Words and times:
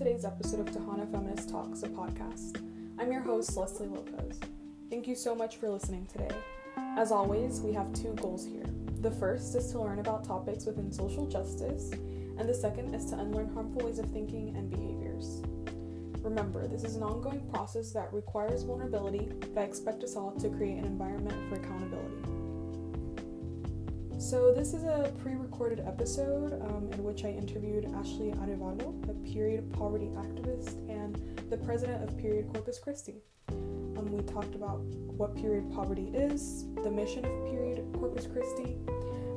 today's 0.00 0.24
episode 0.24 0.66
of 0.66 0.74
Tahana 0.74 1.06
Feminist 1.12 1.50
Talks, 1.50 1.82
a 1.82 1.86
podcast. 1.86 2.56
I'm 2.98 3.12
your 3.12 3.20
host, 3.20 3.54
Leslie 3.54 3.86
Lopez. 3.86 4.40
Thank 4.88 5.06
you 5.06 5.14
so 5.14 5.34
much 5.34 5.58
for 5.58 5.68
listening 5.68 6.06
today. 6.06 6.34
As 6.96 7.12
always, 7.12 7.60
we 7.60 7.74
have 7.74 7.92
two 7.92 8.14
goals 8.14 8.46
here. 8.46 8.64
The 9.02 9.10
first 9.10 9.54
is 9.54 9.70
to 9.72 9.78
learn 9.82 9.98
about 9.98 10.24
topics 10.24 10.64
within 10.64 10.90
social 10.90 11.26
justice, 11.26 11.90
and 11.92 12.48
the 12.48 12.54
second 12.54 12.94
is 12.94 13.10
to 13.10 13.18
unlearn 13.18 13.52
harmful 13.52 13.86
ways 13.86 13.98
of 13.98 14.06
thinking 14.06 14.56
and 14.56 14.70
behaviors. 14.70 15.42
Remember, 16.24 16.66
this 16.66 16.82
is 16.82 16.96
an 16.96 17.02
ongoing 17.02 17.46
process 17.50 17.92
that 17.92 18.10
requires 18.10 18.62
vulnerability, 18.62 19.28
but 19.52 19.60
I 19.60 19.64
expect 19.64 20.02
us 20.02 20.16
all 20.16 20.32
to 20.32 20.48
create 20.48 20.78
an 20.78 20.86
environment 20.86 21.36
for 21.50 21.56
accountability. 21.56 22.39
So, 24.20 24.52
this 24.52 24.74
is 24.74 24.82
a 24.82 25.10
pre 25.22 25.32
recorded 25.32 25.80
episode 25.80 26.52
um, 26.60 26.90
in 26.92 27.02
which 27.02 27.24
I 27.24 27.28
interviewed 27.28 27.86
Ashley 27.96 28.32
Arevalo, 28.32 29.08
a 29.08 29.14
period 29.32 29.72
poverty 29.72 30.10
activist 30.14 30.74
and 30.90 31.16
the 31.48 31.56
president 31.56 32.04
of 32.04 32.18
Period 32.18 32.46
Corpus 32.52 32.78
Christi. 32.78 33.22
Um, 33.48 34.12
we 34.12 34.22
talked 34.24 34.54
about 34.54 34.80
what 35.16 35.34
period 35.34 35.72
poverty 35.72 36.10
is, 36.12 36.66
the 36.84 36.90
mission 36.90 37.24
of 37.24 37.50
Period 37.50 37.82
Corpus 37.98 38.26
Christi, 38.26 38.76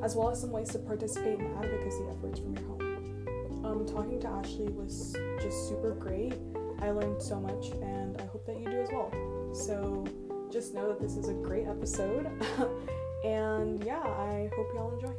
as 0.02 0.16
well 0.16 0.28
as 0.28 0.42
some 0.42 0.50
ways 0.50 0.68
to 0.72 0.78
participate 0.80 1.40
in 1.40 1.46
advocacy 1.56 2.04
efforts 2.10 2.40
from 2.40 2.54
your 2.54 2.66
home. 2.66 3.64
Um, 3.64 3.86
talking 3.86 4.20
to 4.20 4.28
Ashley 4.28 4.68
was 4.68 5.16
just 5.40 5.66
super 5.66 5.94
great. 5.94 6.34
I 6.82 6.90
learned 6.90 7.22
so 7.22 7.40
much, 7.40 7.70
and 7.80 8.20
I 8.20 8.26
hope 8.26 8.44
that 8.44 8.60
you 8.60 8.66
do 8.66 8.82
as 8.82 8.90
well. 8.92 9.10
So, 9.54 10.04
just 10.52 10.74
know 10.74 10.88
that 10.88 11.00
this 11.00 11.16
is 11.16 11.28
a 11.28 11.34
great 11.34 11.66
episode. 11.66 12.30
And 13.24 13.82
yeah, 13.82 14.02
I 14.02 14.50
hope 14.54 14.68
y'all 14.74 14.92
enjoy. 14.94 15.14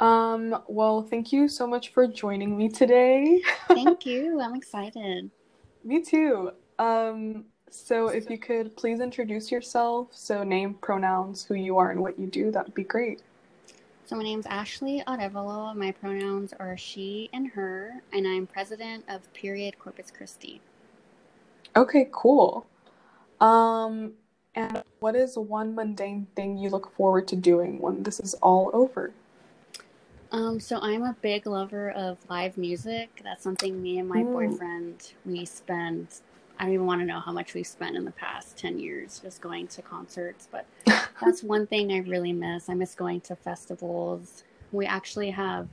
Um, 0.00 0.62
well, 0.68 1.02
thank 1.02 1.32
you 1.32 1.48
so 1.48 1.66
much 1.66 1.92
for 1.92 2.06
joining 2.06 2.56
me 2.56 2.70
today. 2.70 3.42
thank 3.68 4.06
you. 4.06 4.40
I'm 4.42 4.54
excited. 4.54 5.30
me 5.84 6.02
too. 6.02 6.52
Um, 6.78 7.44
so 7.68 8.08
if 8.08 8.30
you 8.30 8.38
could 8.38 8.74
please 8.76 9.00
introduce 9.00 9.50
yourself, 9.52 10.08
so 10.12 10.42
name, 10.42 10.74
pronouns, 10.74 11.44
who 11.44 11.54
you 11.54 11.76
are, 11.76 11.90
and 11.90 12.00
what 12.00 12.18
you 12.18 12.26
do, 12.26 12.50
that 12.52 12.64
would 12.64 12.74
be 12.74 12.84
great. 12.84 13.20
So 14.06 14.16
my 14.16 14.22
name's 14.22 14.46
Ashley 14.46 15.02
Arevalo. 15.06 15.76
My 15.76 15.92
pronouns 15.92 16.54
are 16.54 16.78
she 16.78 17.28
and 17.34 17.48
her, 17.48 18.02
and 18.14 18.26
I'm 18.26 18.46
president 18.46 19.04
of 19.08 19.30
Period 19.34 19.78
Corpus 19.78 20.10
Christi. 20.10 20.62
Okay, 21.76 22.08
cool. 22.12 22.66
Um, 23.40 24.12
and 24.54 24.82
what 25.00 25.14
is 25.14 25.36
one 25.36 25.74
mundane 25.74 26.26
thing 26.34 26.58
you 26.58 26.70
look 26.70 26.94
forward 26.96 27.28
to 27.28 27.36
doing 27.36 27.78
when 27.80 28.02
this 28.02 28.18
is 28.18 28.34
all 28.34 28.70
over? 28.72 29.12
Um, 30.30 30.60
so 30.60 30.78
I'm 30.80 31.04
a 31.04 31.16
big 31.22 31.46
lover 31.46 31.90
of 31.92 32.18
live 32.28 32.58
music. 32.58 33.20
That's 33.24 33.42
something 33.42 33.80
me 33.80 33.98
and 33.98 34.08
my 34.08 34.22
mm. 34.22 34.32
boyfriend 34.32 35.12
we 35.24 35.44
spend. 35.44 36.08
I 36.58 36.64
don't 36.64 36.74
even 36.74 36.86
want 36.86 37.00
to 37.00 37.06
know 37.06 37.20
how 37.20 37.32
much 37.32 37.54
we've 37.54 37.66
spent 37.66 37.96
in 37.96 38.04
the 38.04 38.10
past 38.10 38.58
ten 38.58 38.78
years 38.78 39.20
just 39.20 39.40
going 39.40 39.68
to 39.68 39.82
concerts, 39.82 40.48
but 40.50 40.66
that's 41.22 41.42
one 41.42 41.66
thing 41.66 41.92
I 41.92 41.98
really 41.98 42.32
miss. 42.32 42.68
I 42.68 42.74
miss 42.74 42.94
going 42.94 43.20
to 43.22 43.36
festivals. 43.36 44.42
We 44.72 44.84
actually 44.84 45.30
have 45.30 45.68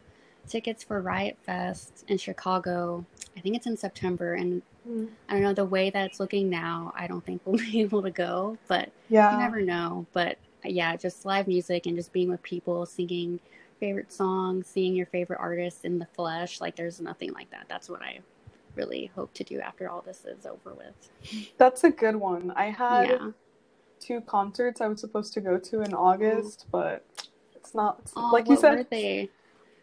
tickets 0.48 0.84
for 0.84 1.02
Riot 1.02 1.38
Fest 1.44 2.06
in 2.08 2.18
Chicago. 2.18 3.06
I 3.36 3.42
think 3.42 3.56
it's 3.56 3.66
in 3.66 3.76
September, 3.76 4.36
and 4.36 4.62
Mm. 4.88 5.10
I 5.30 5.34
don't 5.34 5.44
know 5.44 5.54
the 5.54 5.66
way 5.66 5.90
that 5.90 6.06
it's 6.06 6.20
looking 6.20 6.50
now. 6.50 6.94
I 6.96 7.08
don't 7.08 7.26
think 7.26 7.42
we'll 7.46 7.58
be 7.58 7.82
able 7.82 8.04
to 8.04 8.12
go, 8.12 8.58
but 8.68 8.92
yeah, 9.10 9.34
you 9.34 9.40
never 9.40 9.62
know. 9.62 10.06
But 10.14 10.38
yeah, 10.64 10.96
just 10.96 11.26
live 11.26 11.48
music 11.48 11.86
and 11.86 11.96
just 11.96 12.12
being 12.12 12.30
with 12.30 12.42
people, 12.44 12.86
singing 12.86 13.40
favorite 13.80 14.12
songs, 14.12 14.68
seeing 14.68 14.96
your 14.96 15.06
favorite 15.08 15.40
artists 15.40 15.84
in 15.84 16.00
the 16.00 16.08
flesh. 16.16 16.62
Like 16.62 16.76
there's 16.76 17.00
nothing 17.00 17.34
like 17.34 17.50
that. 17.52 17.66
That's 17.68 17.90
what 17.90 18.02
I 18.02 18.20
really 18.76 19.12
hope 19.16 19.34
to 19.36 19.44
do 19.44 19.60
after 19.60 19.90
all 19.90 20.02
this 20.02 20.26
is 20.26 20.46
over 20.46 20.74
with. 20.74 21.50
That's 21.58 21.84
a 21.84 21.92
good 21.92 22.16
one. 22.16 22.52
I 22.56 22.66
had 22.66 23.10
yeah. 23.10 23.32
two 24.00 24.22
concerts 24.22 24.82
I 24.82 24.88
was 24.88 25.00
supposed 25.00 25.34
to 25.34 25.42
go 25.42 25.58
to 25.58 25.82
in 25.82 25.94
August, 25.94 26.66
but 26.72 27.06
it's 27.56 27.74
not 27.74 28.00
it's, 28.02 28.14
oh, 28.16 28.30
like 28.32 28.48
you 28.48 28.58
said. 28.58 28.88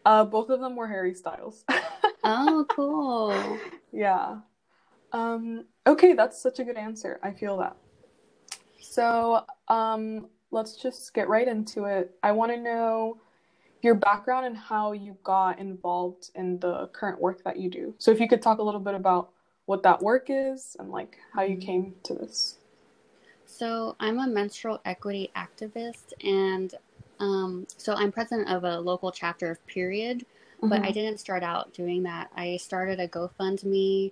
Uh, 0.05 0.25
both 0.25 0.49
of 0.49 0.59
them 0.59 0.75
were 0.75 0.87
Harry 0.87 1.13
Styles. 1.13 1.63
oh, 2.23 2.65
cool. 2.69 3.57
Yeah. 3.93 4.39
Um, 5.13 5.65
okay, 5.87 6.13
that's 6.13 6.41
such 6.41 6.59
a 6.59 6.63
good 6.63 6.77
answer. 6.77 7.19
I 7.23 7.31
feel 7.31 7.57
that. 7.57 7.77
So 8.81 9.45
um, 9.67 10.27
let's 10.51 10.75
just 10.75 11.13
get 11.13 11.29
right 11.29 11.47
into 11.47 11.85
it. 11.85 12.15
I 12.21 12.31
want 12.31 12.51
to 12.51 12.57
know 12.57 13.17
your 13.81 13.95
background 13.95 14.45
and 14.45 14.57
how 14.57 14.93
you 14.93 15.15
got 15.23 15.59
involved 15.59 16.31
in 16.35 16.57
the 16.59 16.87
current 16.93 17.21
work 17.21 17.43
that 17.43 17.57
you 17.57 17.69
do. 17.69 17.93
So 17.99 18.11
if 18.11 18.19
you 18.19 18.27
could 18.27 18.41
talk 18.41 18.59
a 18.59 18.63
little 18.63 18.79
bit 18.79 18.95
about 18.95 19.29
what 19.65 19.83
that 19.83 20.01
work 20.01 20.27
is 20.29 20.75
and 20.79 20.89
like 20.89 21.17
how 21.33 21.43
you 21.43 21.57
mm-hmm. 21.57 21.65
came 21.65 21.95
to 22.03 22.13
this. 22.13 22.57
So 23.45 23.95
I'm 23.99 24.19
a 24.19 24.27
menstrual 24.27 24.81
equity 24.83 25.29
activist, 25.35 26.13
and 26.23 26.73
um, 27.19 27.67
so 27.77 27.93
I'm 27.93 28.11
president 28.11 28.49
of 28.49 28.63
a 28.63 28.79
local 28.79 29.11
chapter 29.11 29.51
of 29.51 29.65
Period. 29.67 30.25
But 30.61 30.77
mm-hmm. 30.77 30.85
I 30.85 30.91
didn't 30.91 31.19
start 31.19 31.43
out 31.43 31.73
doing 31.73 32.03
that. 32.03 32.31
I 32.35 32.57
started 32.57 32.99
a 32.99 33.07
GoFundMe 33.07 34.11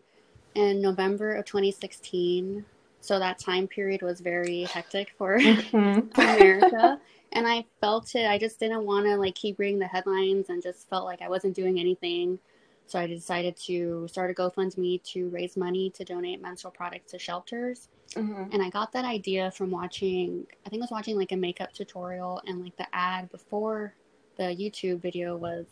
in 0.56 0.82
November 0.82 1.36
of 1.36 1.46
2016. 1.46 2.66
So 3.02 3.18
that 3.18 3.40
time 3.40 3.68
period 3.68 4.02
was 4.02 4.22
very 4.22 4.64
hectic 4.64 5.14
for 5.18 5.38
mm-hmm. 5.38 6.10
America. 6.20 7.00
and 7.32 7.48
I 7.48 7.66
felt 7.80 8.14
it. 8.16 8.30
I 8.30 8.38
just 8.38 8.60
didn't 8.60 8.86
want 8.86 9.06
to 9.08 9.16
like 9.16 9.36
keep 9.36 9.58
reading 9.58 9.80
the 9.80 9.88
headlines 9.88 10.50
and 10.50 10.62
just 10.62 10.88
felt 10.90 11.06
like 11.06 11.22
I 11.22 11.30
wasn't 11.30 11.56
doing 11.56 11.80
anything. 11.80 12.38
So 12.86 13.00
I 13.00 13.08
decided 13.08 13.56
to 13.68 14.06
start 14.10 14.32
a 14.32 14.34
GoFundMe 14.34 15.02
to 15.14 15.30
raise 15.30 15.56
money 15.56 15.90
to 15.92 16.04
donate 16.04 16.42
menstrual 16.42 16.72
products 16.72 17.12
to 17.12 17.20
shelters. 17.20 17.88
Mm-hmm. 18.16 18.52
And 18.52 18.62
I 18.62 18.70
got 18.70 18.92
that 18.92 19.06
idea 19.06 19.50
from 19.52 19.72
watching, 19.72 20.46
I 20.66 20.70
think 20.70 20.82
I 20.82 20.84
was 20.84 20.92
watching 20.92 21.18
like 21.18 21.32
a 21.32 21.38
makeup 21.38 21.72
tutorial 21.74 22.42
and 22.46 22.62
like 22.62 22.76
the 22.76 22.88
ad 22.94 23.32
before 23.32 23.94
the 24.36 24.44
YouTube 24.44 25.02
video 25.02 25.38
was 25.38 25.66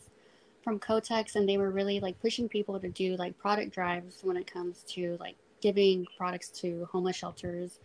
from 0.70 0.80
Kotex, 0.80 1.36
and 1.36 1.50
they 1.50 1.58
were 1.58 1.72
really 1.72 2.00
like 2.00 2.22
pushing 2.22 2.48
people 2.48 2.80
to 2.80 2.90
do 2.90 3.16
like 3.16 3.36
product 3.40 3.74
drives 3.74 4.20
when 4.22 4.38
it 4.38 4.46
comes 4.46 4.84
to 4.84 5.18
like 5.20 5.36
giving 5.62 6.06
products 6.16 6.50
to 6.50 6.88
homeless 6.92 7.16
shelters. 7.16 7.80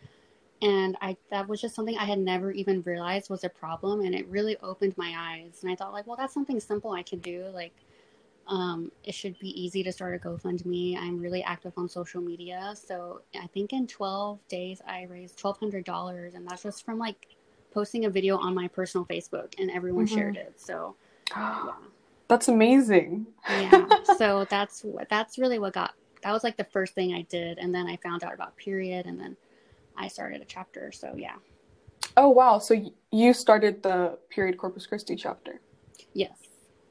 And 0.61 0.95
I 1.01 1.17
that 1.31 1.49
was 1.49 1.63
just 1.63 1.75
something 1.75 1.97
I 1.97 2.05
had 2.05 2.19
never 2.19 2.51
even 2.51 2.83
realized 2.83 3.31
was 3.31 3.43
a 3.43 3.49
problem, 3.49 4.03
and 4.03 4.15
it 4.15 4.27
really 4.29 4.59
opened 4.63 4.99
my 4.99 5.15
eyes. 5.17 5.61
And 5.63 5.73
I 5.73 5.77
thought 5.77 5.95
like, 5.95 6.07
well, 6.07 6.17
that's 6.19 6.35
something 6.35 6.61
simple 6.61 6.93
I 6.93 7.03
can 7.03 7.21
do. 7.21 7.47
Like, 7.55 7.73
um, 8.49 8.93
it 9.03 9.15
should 9.15 9.39
be 9.39 9.49
easy 9.59 9.83
to 9.83 9.91
start 9.91 10.15
a 10.15 10.19
GoFundMe. 10.19 10.99
I'm 10.99 11.19
really 11.19 11.43
active 11.43 11.73
on 11.79 11.89
social 11.89 12.21
media, 12.21 12.75
so 12.75 13.23
I 13.35 13.47
think 13.47 13.73
in 13.73 13.87
12 13.87 14.47
days 14.49 14.83
I 14.87 15.05
raised 15.05 15.39
$1,200, 15.39 16.35
and 16.35 16.47
that's 16.47 16.65
just 16.65 16.85
from 16.85 16.99
like 16.99 17.29
posting 17.73 18.05
a 18.05 18.11
video 18.11 18.37
on 18.37 18.55
my 18.55 18.69
personal 18.69 19.07
Facebook, 19.07 19.55
and 19.59 19.71
everyone 19.71 20.05
mm-hmm. 20.05 20.17
shared 20.17 20.37
it. 20.37 20.61
So. 20.61 20.97
Yeah. 21.35 21.73
That's 22.29 22.49
amazing. 22.49 23.27
yeah. 23.49 23.87
So 24.19 24.47
that's 24.49 24.85
that's 25.11 25.39
really 25.39 25.59
what 25.59 25.73
got 25.73 25.95
that 26.25 26.33
was 26.33 26.43
like 26.43 26.57
the 26.57 26.65
first 26.65 26.95
thing 26.95 27.15
I 27.15 27.23
did, 27.23 27.59
and 27.59 27.75
then 27.75 27.87
I 27.87 27.97
found 27.97 28.25
out 28.25 28.33
about 28.33 28.57
period, 28.57 29.07
and 29.07 29.21
then 29.21 29.37
I 29.97 30.09
started 30.09 30.41
a 30.41 30.45
chapter. 30.45 30.91
So 30.91 31.15
yeah. 31.17 31.37
Oh 32.17 32.31
wow! 32.31 32.59
So 32.59 32.91
you 33.13 33.33
started 33.35 33.83
the 33.83 34.19
period 34.31 34.57
Corpus 34.57 34.87
Christi 34.87 35.17
chapter. 35.17 35.61
Yes. 36.15 36.39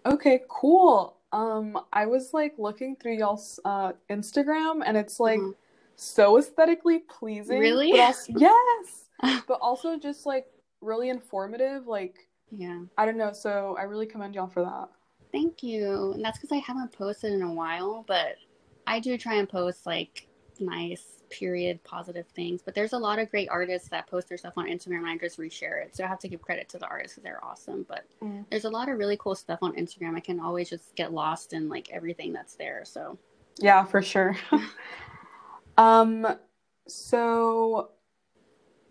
Okay. 0.06 0.42
Cool. 0.50 1.18
Um, 1.32 1.80
I 1.92 2.06
was 2.06 2.34
like 2.34 2.54
looking 2.60 2.96
through 2.96 3.18
y'all's 3.18 3.60
uh, 3.66 3.94
Instagram, 4.10 4.84
and 4.86 4.96
it's 4.96 5.20
like 5.20 5.40
mm-hmm. 5.40 5.52
so 5.96 6.38
aesthetically 6.38 7.00
pleasing. 7.00 7.60
Really? 7.60 7.92
But 7.92 8.02
also, 8.02 8.34
yes. 8.38 9.44
but 9.48 9.60
also 9.62 9.98
just 9.98 10.28
like 10.28 10.46
really 10.82 11.10
informative. 11.10 11.88
Like 11.88 12.28
yeah. 12.52 12.82
I 13.00 13.06
don't 13.08 13.18
know. 13.18 13.34
So 13.34 13.76
I 13.80 13.84
really 13.84 14.06
commend 14.06 14.36
y'all 14.36 14.48
for 14.48 14.62
that. 14.62 14.90
Thank 15.34 15.64
you. 15.64 16.14
And 16.14 16.24
that's 16.24 16.38
because 16.38 16.56
I 16.56 16.62
haven't 16.62 16.94
posted 16.94 17.34
in 17.34 17.42
a 17.42 17.52
while, 17.52 18.06
but 18.08 18.36
I 18.88 19.00
do 19.00 19.18
try 19.18 19.36
and 19.36 19.50
post 19.50 19.86
like 19.86 20.28
nice, 20.60 21.24
period, 21.32 21.84
positive 21.84 22.28
things. 22.28 22.62
But 22.62 22.76
there's 22.76 22.94
a 22.94 22.98
lot 22.98 23.18
of 23.18 23.32
great 23.32 23.50
artists 23.50 23.90
that 23.90 24.08
post 24.08 24.30
their 24.30 24.38
stuff 24.38 24.54
on 24.58 24.68
Instagram 24.68 25.00
and 25.00 25.08
I 25.08 25.18
just 25.18 25.40
reshare 25.40 25.84
it. 25.84 25.96
So 25.96 26.04
I 26.04 26.08
have 26.08 26.20
to 26.20 26.28
give 26.28 26.42
credit 26.42 26.70
to 26.70 26.78
the 26.78 26.86
artists 26.86 27.16
because 27.16 27.24
they're 27.24 27.44
awesome. 27.44 27.84
But 27.90 28.06
mm. 28.24 28.46
there's 28.52 28.66
a 28.66 28.70
lot 28.70 28.90
of 28.90 29.00
really 29.00 29.18
cool 29.18 29.34
stuff 29.34 29.60
on 29.64 29.76
Instagram. 29.76 30.16
I 30.16 30.20
can 30.20 30.40
always 30.40 30.70
just 30.70 30.96
get 30.96 31.12
lost 31.12 31.54
in 31.54 31.68
like 31.68 31.90
everything 31.92 32.32
that's 32.32 32.56
there. 32.56 32.84
So 32.86 33.18
yeah, 33.60 33.84
for 33.84 34.04
sure. 34.04 34.38
um, 35.78 36.28
so 36.88 37.90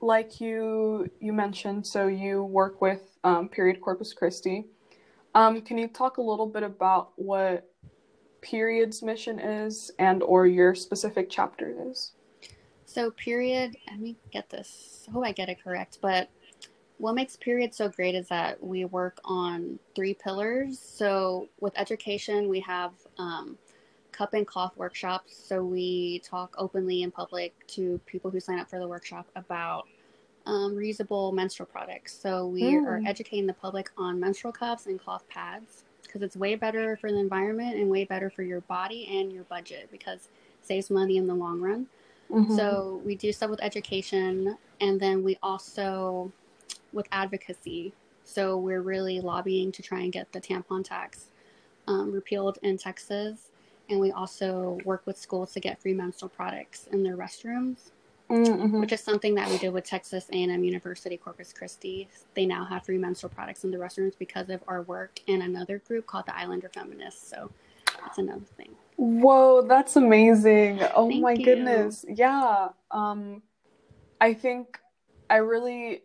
like 0.01 0.41
you 0.41 1.09
you 1.21 1.33
mentioned, 1.33 1.87
so 1.87 2.09
you 2.09 2.43
work 2.43 2.81
with 2.81 3.17
um, 3.23 3.49
Period 3.49 3.81
Corpus 3.81 4.13
Christi. 4.13 4.67
Um, 5.35 5.63
can 5.63 5.79
you 5.79 5.89
talk 5.89 6.19
a 6.19 6.23
little 6.23 6.47
bit 6.47 6.63
about 6.63 7.13
what 7.17 7.69
Period's 8.41 9.03
mission 9.03 9.39
is 9.39 9.91
and 9.99 10.23
or 10.23 10.47
your 10.47 10.75
specific 10.75 11.31
chapter 11.31 11.75
is? 11.89 12.13
So 12.87 13.11
Period, 13.13 13.77
let 13.89 14.01
me 14.01 14.17
get 14.31 14.51
this. 14.51 15.07
I 15.09 15.13
hope 15.13 15.25
I 15.25 15.33
get 15.33 15.49
it 15.49 15.63
correct, 15.63 15.99
but 16.03 16.29
what 17.03 17.17
makes 17.17 17.35
period 17.35 17.75
so 17.75 17.89
great 17.89 18.15
is 18.15 18.29
that 18.29 18.63
we 18.63 18.85
work 18.85 19.19
on 19.25 19.77
three 19.97 20.15
pillars 20.15 20.79
so 20.79 21.49
with 21.59 21.73
education 21.77 22.49
we 22.49 22.61
have 22.61 22.93
um, 23.19 23.59
cup 24.13 24.35
and 24.35 24.47
cloth 24.47 24.77
workshops 24.77 25.37
so 25.37 25.65
we 25.65 26.23
talk 26.25 26.55
openly 26.59 27.03
in 27.03 27.11
public 27.11 27.67
to 27.67 28.01
people 28.07 28.31
who 28.31 28.39
sign 28.39 28.61
up 28.61 28.71
for 28.71 28.79
the 28.79 28.87
workshop 28.87 29.27
about 29.35 29.89
um, 30.47 30.75
reusable 30.75 31.33
menstrual 31.33 31.67
products 31.67 32.19
so 32.19 32.47
we 32.47 32.63
mm. 32.63 32.87
are 32.87 33.03
educating 33.07 33.47
the 33.47 33.53
public 33.53 33.91
on 33.97 34.19
menstrual 34.19 34.53
cups 34.53 34.87
and 34.87 35.01
cloth 35.01 35.29
pads 35.29 35.85
because 36.03 36.23
it's 36.23 36.37
way 36.37 36.55
better 36.55 36.97
for 36.97 37.11
the 37.11 37.19
environment 37.19 37.77
and 37.77 37.89
way 37.89 38.05
better 38.05 38.29
for 38.29 38.43
your 38.43 38.61
body 38.63 39.09
and 39.19 39.33
your 39.33 39.45
budget 39.45 39.89
because 39.91 40.29
it 40.61 40.67
saves 40.67 40.91
money 40.91 41.17
in 41.17 41.27
the 41.27 41.35
long 41.35 41.61
run 41.61 41.87
mm-hmm. 42.31 42.57
so 42.57 43.01
we 43.05 43.15
do 43.15 43.33
stuff 43.33 43.51
with 43.51 43.63
education 43.63 44.57
and 44.81 44.99
then 44.99 45.23
we 45.23 45.39
also 45.43 46.33
with 46.93 47.07
advocacy. 47.13 47.93
So 48.25 48.57
we're 48.57 48.83
really 48.83 49.21
lobbying 49.21 49.73
to 49.73 49.83
try 49.83 50.01
and 50.01 50.13
get 50.13 50.33
the 50.33 50.41
tampon 50.41 50.85
tax 50.85 51.27
um, 51.87 52.13
repealed 52.13 52.59
in 52.63 52.79
Texas. 52.79 53.49
And 53.89 53.99
we 53.99 54.13
also 54.13 54.79
work 54.85 55.03
with 55.07 55.19
schools 55.19 55.53
to 55.53 55.61
get 55.61 55.81
free 55.81 55.95
menstrual 55.95 56.29
products 56.29 56.89
in 56.93 57.03
their 57.03 57.17
restrooms, 57.17 57.91
mm-hmm. 58.33 58.81
which 58.81 58.93
is 58.93 59.01
something 59.01 59.35
that 59.35 59.49
we 59.49 59.59
did 59.59 59.73
with 59.73 59.85
Texas 59.85 60.29
A&M 60.33 60.65
University 60.65 61.17
Corpus 61.17 61.53
Christi. 61.53 62.09
They 62.35 62.47
now 62.47 62.65
have 62.65 62.85
free 62.85 62.99
menstrual 62.99 63.31
products 63.31 63.65
in 63.65 63.71
the 63.71 63.77
restrooms 63.77 64.19
because 64.19 64.49
of 64.49 64.63
our 64.67 64.83
work 64.83 65.21
and 65.29 65.43
another 65.43 65.79
group 65.79 66.07
called 66.07 66.27
the 66.27 66.37
Islander 66.37 66.69
Feminists. 66.69 67.29
So 67.29 67.51
that's 68.01 68.19
another 68.19 68.45
thing. 68.57 68.71
Whoa, 68.97 69.63
that's 69.63 69.97
amazing. 69.97 70.81
Oh 70.95 71.09
Thank 71.09 71.23
my 71.23 71.33
you. 71.33 71.45
goodness. 71.45 72.05
Yeah. 72.09 72.69
Um 72.91 73.43
I 74.21 74.35
think 74.35 74.79
I 75.29 75.37
really 75.37 76.03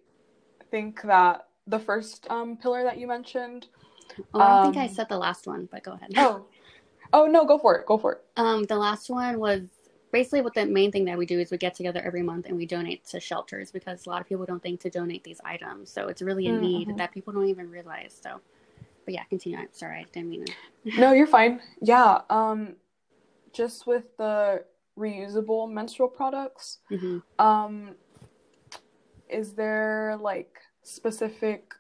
think 0.72 1.02
that 1.04 1.48
the 1.68 1.80
first 1.80 2.28
um, 2.30 2.58
pillar 2.58 2.84
that 2.84 2.98
you 2.98 3.08
mentioned. 3.08 3.68
Oh, 4.34 4.40
I 4.40 4.64
think 4.64 4.78
I 4.78 4.88
um, 4.88 4.94
said 4.94 5.10
the 5.10 5.18
last 5.18 5.46
one, 5.46 5.68
but 5.72 5.84
go 5.84 5.94
ahead. 5.94 6.12
Oh, 6.18 6.46
oh 7.14 7.26
no, 7.26 7.46
go 7.46 7.58
for 7.58 7.78
it. 7.78 7.86
Go 7.86 7.98
for 7.98 8.14
it. 8.14 8.22
Um, 8.38 8.64
the 8.64 8.78
last 8.78 9.10
one 9.10 9.40
was 9.40 9.62
basically 10.12 10.42
what 10.42 10.54
the 10.54 10.66
main 10.66 10.92
thing 10.92 11.06
that 11.06 11.18
we 11.18 11.26
do 11.26 11.40
is 11.40 11.52
we 11.52 11.58
get 11.58 11.76
together 11.76 12.02
every 12.04 12.22
month 12.22 12.46
and 12.46 12.56
we 12.56 12.66
donate 12.66 13.06
to 13.08 13.20
shelters 13.20 13.72
because 13.72 14.06
a 14.06 14.10
lot 14.10 14.22
of 14.22 14.28
people 14.28 14.46
don't 14.46 14.62
think 14.62 14.80
to 14.82 14.90
donate 14.90 15.24
these 15.24 15.42
items. 15.44 15.92
So 15.92 16.08
it's 16.08 16.22
really 16.22 16.48
a 16.48 16.52
mm-hmm. 16.52 16.62
need 16.62 16.98
that 16.98 17.12
people 17.12 17.34
don't 17.34 17.48
even 17.48 17.70
realize. 17.70 18.20
So, 18.22 18.40
but 19.06 19.14
yeah, 19.14 19.24
continue. 19.26 19.58
I'm 19.58 19.68
sorry, 19.72 20.00
I 20.00 20.06
didn't 20.12 20.30
mean 20.30 20.46
to. 20.46 20.54
no, 21.00 21.12
you're 21.12 21.28
fine. 21.40 21.62
Yeah. 21.82 22.22
Um, 22.30 22.76
just 23.54 23.88
with 23.88 24.16
the 24.18 24.64
reusable 24.98 25.72
menstrual 25.72 26.10
products. 26.10 26.80
Mm-hmm. 26.92 27.46
Um, 27.46 27.96
is 29.30 29.54
there 29.54 30.18
like 30.20 30.60
specific 30.84 31.74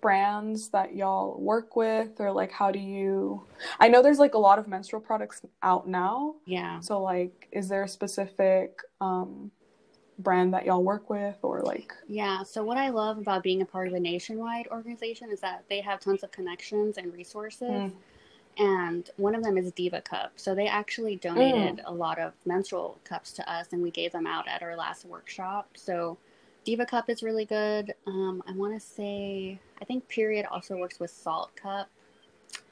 brands 0.00 0.68
that 0.70 0.94
y'all 0.94 1.38
work 1.40 1.76
with 1.76 2.20
or 2.20 2.32
like 2.32 2.50
how 2.50 2.70
do 2.70 2.78
you 2.78 3.42
I 3.78 3.88
know 3.88 4.02
there's 4.02 4.18
like 4.18 4.34
a 4.34 4.38
lot 4.38 4.58
of 4.58 4.68
menstrual 4.68 5.02
products 5.02 5.42
out 5.62 5.88
now. 5.88 6.36
Yeah. 6.46 6.80
So 6.80 7.02
like 7.02 7.48
is 7.52 7.68
there 7.68 7.82
a 7.82 7.88
specific 7.88 8.80
um 9.00 9.50
brand 10.18 10.52
that 10.52 10.66
y'all 10.66 10.82
work 10.82 11.10
with 11.10 11.36
or 11.42 11.62
like 11.62 11.94
Yeah, 12.08 12.42
so 12.42 12.62
what 12.62 12.76
I 12.76 12.90
love 12.90 13.18
about 13.18 13.42
being 13.42 13.62
a 13.62 13.66
part 13.66 13.88
of 13.88 13.94
a 13.94 14.00
nationwide 14.00 14.68
organization 14.68 15.30
is 15.30 15.40
that 15.40 15.64
they 15.68 15.80
have 15.80 16.00
tons 16.00 16.22
of 16.22 16.30
connections 16.30 16.98
and 16.98 17.12
resources. 17.12 17.68
Mm. 17.68 17.92
And 18.58 19.10
one 19.16 19.34
of 19.34 19.42
them 19.42 19.56
is 19.56 19.72
Diva 19.72 20.02
Cup. 20.02 20.32
So 20.36 20.54
they 20.54 20.66
actually 20.66 21.16
donated 21.16 21.78
mm. 21.78 21.82
a 21.86 21.92
lot 21.92 22.18
of 22.18 22.34
menstrual 22.44 22.98
cups 23.04 23.32
to 23.32 23.50
us 23.50 23.68
and 23.72 23.82
we 23.82 23.90
gave 23.90 24.12
them 24.12 24.26
out 24.26 24.48
at 24.48 24.62
our 24.62 24.76
last 24.76 25.04
workshop. 25.04 25.70
So 25.74 26.18
Diva 26.64 26.84
Cup 26.84 27.08
is 27.08 27.22
really 27.22 27.44
good. 27.44 27.94
Um, 28.06 28.42
I 28.46 28.52
want 28.52 28.74
to 28.74 28.80
say, 28.80 29.58
I 29.80 29.84
think 29.84 30.06
Period 30.08 30.46
also 30.50 30.76
works 30.76 31.00
with 31.00 31.10
Saalt 31.10 31.54
Cup. 31.56 31.88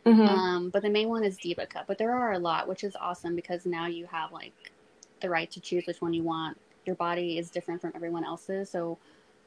Mm-hmm. 0.05 0.21
Um, 0.21 0.71
but 0.71 0.83
the 0.83 0.91
main 0.91 1.09
one 1.09 1.25
is 1.25 1.37
Diva 1.37 1.67
Cup. 1.67 1.87
But 1.87 1.99
there 1.99 2.15
are 2.15 2.33
a 2.33 2.39
lot, 2.39 2.69
which 2.69 2.85
is 2.85 2.97
awesome 3.01 3.35
because 3.35 3.67
now 3.67 3.87
you 3.87 4.07
have 4.07 4.33
like 4.33 4.53
the 5.21 5.29
right 5.29 5.51
to 5.51 5.61
choose 5.61 5.87
which 5.87 6.01
one 6.01 6.13
you 6.13 6.23
want. 6.23 6.59
Your 6.87 6.97
body 6.97 7.39
is 7.39 7.51
different 7.51 7.81
from 7.81 7.93
everyone 7.95 8.25
else's, 8.25 8.71
so 8.71 8.99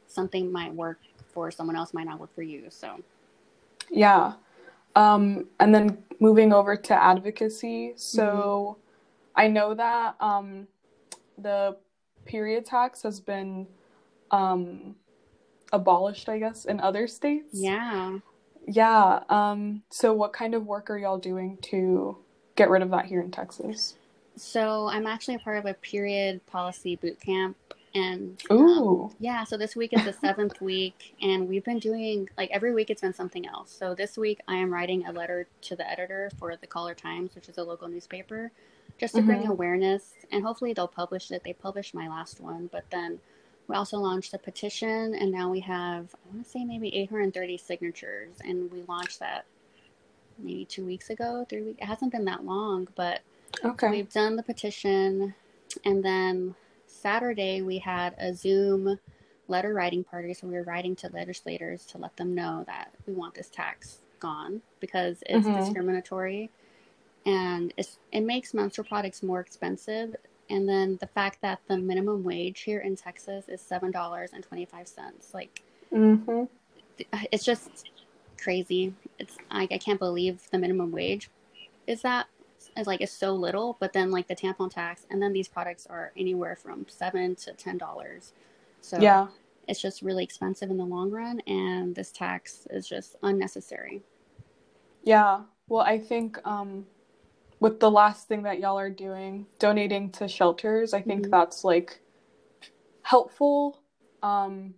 something 0.07 0.51
might 0.51 0.73
work 0.73 0.99
for 1.33 1.49
someone 1.49 1.75
else 1.75 1.93
might 1.93 2.05
not 2.05 2.19
work 2.19 2.33
for 2.35 2.43
you. 2.43 2.65
So, 2.69 2.99
yeah. 3.89 4.33
Um, 4.95 5.47
and 5.59 5.73
then 5.73 5.97
moving 6.19 6.53
over 6.53 6.75
to 6.75 6.93
advocacy. 6.93 7.93
So, 7.95 8.77
mm-hmm. 8.77 9.41
I 9.41 9.47
know 9.47 9.73
that 9.73 10.15
um, 10.19 10.67
the 11.37 11.77
period 12.25 12.65
tax 12.65 13.01
has 13.03 13.19
been 13.19 13.65
um, 14.31 14.95
abolished, 15.71 16.29
I 16.29 16.39
guess, 16.39 16.65
in 16.65 16.79
other 16.79 17.07
states. 17.07 17.49
Yeah. 17.53 18.19
Yeah. 18.67 19.21
Um, 19.29 19.83
so, 19.89 20.13
what 20.13 20.33
kind 20.33 20.53
of 20.53 20.65
work 20.65 20.89
are 20.89 20.97
y'all 20.97 21.17
doing 21.17 21.57
to 21.63 22.17
get 22.55 22.69
rid 22.69 22.81
of 22.81 22.91
that 22.91 23.05
here 23.05 23.21
in 23.21 23.31
Texas? 23.31 23.95
So, 24.35 24.87
I'm 24.87 25.07
actually 25.07 25.35
a 25.35 25.39
part 25.39 25.57
of 25.57 25.65
a 25.65 25.73
period 25.75 26.45
policy 26.47 26.95
boot 26.95 27.19
camp. 27.19 27.57
And 27.93 28.41
um, 28.49 29.13
yeah, 29.19 29.43
so 29.43 29.57
this 29.57 29.75
week 29.75 29.91
is 29.91 30.05
the 30.05 30.13
seventh 30.13 30.61
week, 30.61 31.13
and 31.21 31.47
we've 31.47 31.63
been 31.65 31.79
doing 31.79 32.29
like 32.37 32.49
every 32.51 32.73
week 32.73 32.89
it's 32.89 33.01
been 33.01 33.13
something 33.13 33.45
else. 33.45 33.75
So 33.77 33.93
this 33.93 34.17
week 34.17 34.39
I 34.47 34.55
am 34.55 34.73
writing 34.73 35.05
a 35.07 35.11
letter 35.11 35.47
to 35.63 35.75
the 35.75 35.89
editor 35.89 36.31
for 36.39 36.55
the 36.55 36.67
Caller 36.67 36.93
Times, 36.93 37.35
which 37.35 37.49
is 37.49 37.57
a 37.57 37.63
local 37.63 37.89
newspaper, 37.89 38.51
just 38.97 39.15
to 39.15 39.19
mm-hmm. 39.19 39.27
bring 39.27 39.47
awareness, 39.47 40.13
and 40.31 40.41
hopefully 40.41 40.71
they'll 40.71 40.87
publish 40.87 41.31
it. 41.31 41.43
They 41.43 41.51
published 41.51 41.93
my 41.93 42.07
last 42.07 42.39
one, 42.39 42.69
but 42.71 42.85
then 42.91 43.19
we 43.71 43.77
also 43.77 43.99
launched 43.99 44.33
a 44.33 44.37
petition, 44.37 45.15
and 45.15 45.31
now 45.31 45.49
we 45.49 45.61
have, 45.61 46.13
I 46.13 46.33
want 46.33 46.43
to 46.43 46.51
say, 46.51 46.65
maybe 46.65 46.93
830 46.93 47.57
signatures. 47.57 48.33
And 48.43 48.69
we 48.69 48.81
launched 48.81 49.19
that 49.19 49.45
maybe 50.37 50.65
two 50.65 50.85
weeks 50.85 51.09
ago, 51.09 51.45
three 51.49 51.61
weeks. 51.61 51.79
It 51.81 51.85
hasn't 51.85 52.11
been 52.11 52.25
that 52.25 52.43
long, 52.43 52.89
but 52.95 53.21
okay. 53.63 53.89
we've 53.89 54.11
done 54.11 54.35
the 54.35 54.43
petition. 54.43 55.33
And 55.85 56.03
then 56.03 56.53
Saturday, 56.85 57.61
we 57.61 57.77
had 57.77 58.13
a 58.17 58.33
Zoom 58.33 58.99
letter 59.47 59.73
writing 59.73 60.03
party. 60.03 60.33
So 60.33 60.47
we 60.47 60.55
were 60.55 60.63
writing 60.63 60.93
to 60.97 61.09
legislators 61.13 61.85
to 61.87 61.97
let 61.97 62.17
them 62.17 62.35
know 62.35 62.65
that 62.67 62.91
we 63.07 63.13
want 63.13 63.35
this 63.35 63.47
tax 63.47 63.99
gone 64.19 64.61
because 64.81 65.23
it's 65.27 65.47
mm-hmm. 65.47 65.59
discriminatory 65.59 66.51
and 67.25 67.73
it 68.11 68.21
makes 68.21 68.53
menstrual 68.53 68.85
products 68.85 69.21
more 69.23 69.39
expensive 69.39 70.15
and 70.51 70.67
then 70.67 70.97
the 70.99 71.07
fact 71.07 71.41
that 71.41 71.59
the 71.67 71.77
minimum 71.77 72.23
wage 72.23 72.61
here 72.61 72.81
in 72.81 72.95
Texas 72.95 73.45
is 73.47 73.61
seven 73.61 73.89
dollars 73.89 74.31
and 74.33 74.43
twenty 74.43 74.65
five 74.65 74.87
cents, 74.87 75.33
like, 75.33 75.63
mm-hmm. 75.91 76.43
it's 77.31 77.45
just 77.45 77.89
crazy. 78.37 78.93
It's 79.17 79.37
like 79.51 79.71
I 79.71 79.77
can't 79.77 79.99
believe 79.99 80.41
the 80.51 80.57
minimum 80.59 80.91
wage 80.91 81.29
is 81.87 82.01
that 82.01 82.27
is 82.77 82.85
like 82.85 83.01
is 83.01 83.11
so 83.11 83.33
little, 83.33 83.77
but 83.79 83.93
then 83.93 84.11
like 84.11 84.27
the 84.27 84.35
tampon 84.35 84.69
tax, 84.69 85.05
and 85.09 85.21
then 85.21 85.33
these 85.33 85.47
products 85.47 85.87
are 85.87 86.11
anywhere 86.17 86.55
from 86.55 86.85
seven 86.89 87.35
to 87.35 87.53
ten 87.53 87.77
dollars. 87.77 88.33
So 88.81 88.99
yeah, 88.99 89.27
it's 89.67 89.81
just 89.81 90.01
really 90.01 90.23
expensive 90.23 90.69
in 90.69 90.77
the 90.77 90.85
long 90.85 91.11
run, 91.11 91.39
and 91.47 91.95
this 91.95 92.11
tax 92.11 92.67
is 92.69 92.87
just 92.87 93.15
unnecessary. 93.23 94.01
Yeah, 95.03 95.41
well, 95.69 95.81
I 95.81 95.97
think 95.97 96.37
um, 96.45 96.85
with 97.61 97.79
the 97.79 97.89
last 97.89 98.27
thing 98.27 98.41
that 98.43 98.59
y'all 98.59 98.77
are 98.77 98.89
doing, 98.89 99.45
donating 99.59 100.09
to 100.09 100.27
shelters, 100.27 100.93
I 100.93 101.01
think 101.01 101.21
mm-hmm. 101.21 101.31
that's 101.31 101.63
like 101.63 102.01
helpful 103.03 103.79
um, 104.23 104.73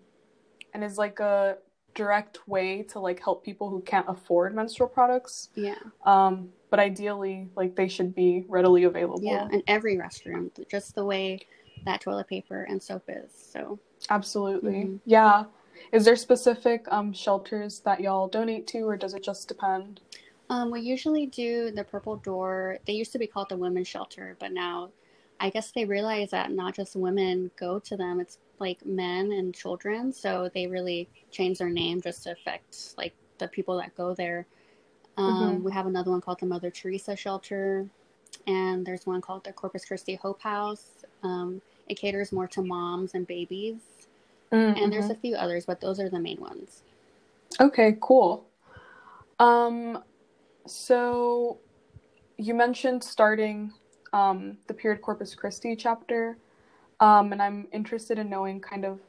and 0.73 0.83
is 0.83 0.97
like 0.97 1.19
a 1.21 1.57
direct 1.95 2.45
way 2.47 2.83
to 2.83 2.99
like 2.99 3.23
help 3.23 3.43
people 3.43 3.69
who 3.69 3.81
can't 3.81 4.05
afford 4.09 4.53
menstrual 4.53 4.89
products. 4.89 5.49
Yeah. 5.55 5.75
Um, 6.05 6.49
but 6.69 6.79
ideally, 6.79 7.47
like 7.55 7.75
they 7.75 7.87
should 7.87 8.13
be 8.13 8.43
readily 8.49 8.83
available. 8.83 9.23
Yeah, 9.23 9.47
in 9.51 9.63
every 9.67 9.95
restroom, 9.95 10.49
just 10.69 10.93
the 10.93 11.05
way 11.05 11.39
that 11.85 12.01
toilet 12.01 12.27
paper 12.27 12.63
and 12.63 12.83
soap 12.83 13.03
is. 13.07 13.31
So. 13.51 13.79
Absolutely. 14.09 14.73
Mm-hmm. 14.73 14.95
Yeah. 15.05 15.45
Is 15.93 16.03
there 16.03 16.15
specific 16.15 16.85
um, 16.89 17.13
shelters 17.13 17.79
that 17.81 18.01
y'all 18.01 18.27
donate 18.27 18.67
to, 18.67 18.81
or 18.81 18.97
does 18.97 19.13
it 19.13 19.23
just 19.23 19.47
depend? 19.47 20.01
Um, 20.53 20.69
we 20.69 20.81
usually 20.81 21.25
do 21.25 21.71
the 21.71 21.83
Purple 21.83 22.17
Door. 22.17 22.77
They 22.85 22.93
used 22.93 23.11
to 23.13 23.17
be 23.17 23.25
called 23.25 23.49
the 23.49 23.57
Women's 23.57 23.87
Shelter, 23.87 24.37
but 24.39 24.51
now 24.51 24.91
I 25.39 25.49
guess 25.49 25.71
they 25.71 25.83
realize 25.83 26.29
that 26.29 26.51
not 26.51 26.75
just 26.75 26.95
women 26.95 27.49
go 27.59 27.79
to 27.79 27.97
them, 27.97 28.19
it's 28.19 28.37
like 28.59 28.85
men 28.85 29.31
and 29.31 29.51
children. 29.51 30.13
So 30.13 30.51
they 30.53 30.67
really 30.67 31.09
changed 31.31 31.59
their 31.59 31.71
name 31.71 32.01
just 32.01 32.21
to 32.25 32.33
affect 32.33 32.93
like 32.99 33.15
the 33.39 33.47
people 33.47 33.77
that 33.77 33.97
go 33.97 34.13
there. 34.13 34.45
Um, 35.17 35.55
mm-hmm. 35.55 35.63
We 35.63 35.71
have 35.71 35.87
another 35.87 36.11
one 36.11 36.21
called 36.21 36.39
the 36.39 36.45
Mother 36.45 36.69
Teresa 36.69 37.15
Shelter, 37.15 37.87
and 38.45 38.85
there's 38.85 39.07
one 39.07 39.21
called 39.21 39.45
the 39.45 39.53
Corpus 39.53 39.85
Christi 39.85 40.13
Hope 40.13 40.43
House. 40.43 41.03
Um, 41.23 41.63
it 41.87 41.95
caters 41.95 42.31
more 42.31 42.47
to 42.49 42.61
moms 42.61 43.15
and 43.15 43.25
babies. 43.25 43.81
Mm-hmm. 44.51 44.83
And 44.83 44.93
there's 44.93 45.09
a 45.09 45.15
few 45.15 45.33
others, 45.33 45.65
but 45.65 45.81
those 45.81 45.99
are 45.99 46.09
the 46.09 46.19
main 46.19 46.39
ones. 46.39 46.83
Okay, 47.59 47.97
cool. 47.99 48.45
Um, 49.39 50.03
so 50.65 51.59
you 52.37 52.53
mentioned 52.53 53.03
starting 53.03 53.73
um, 54.11 54.57
the 54.67 54.73
Period 54.73 55.01
Corpus 55.01 55.35
Christi 55.35 55.75
chapter, 55.75 56.37
um, 56.99 57.31
and 57.31 57.41
I'm 57.41 57.67
interested 57.71 58.19
in 58.19 58.29
knowing 58.29 58.59
kind 58.59 58.85
of 58.85 58.99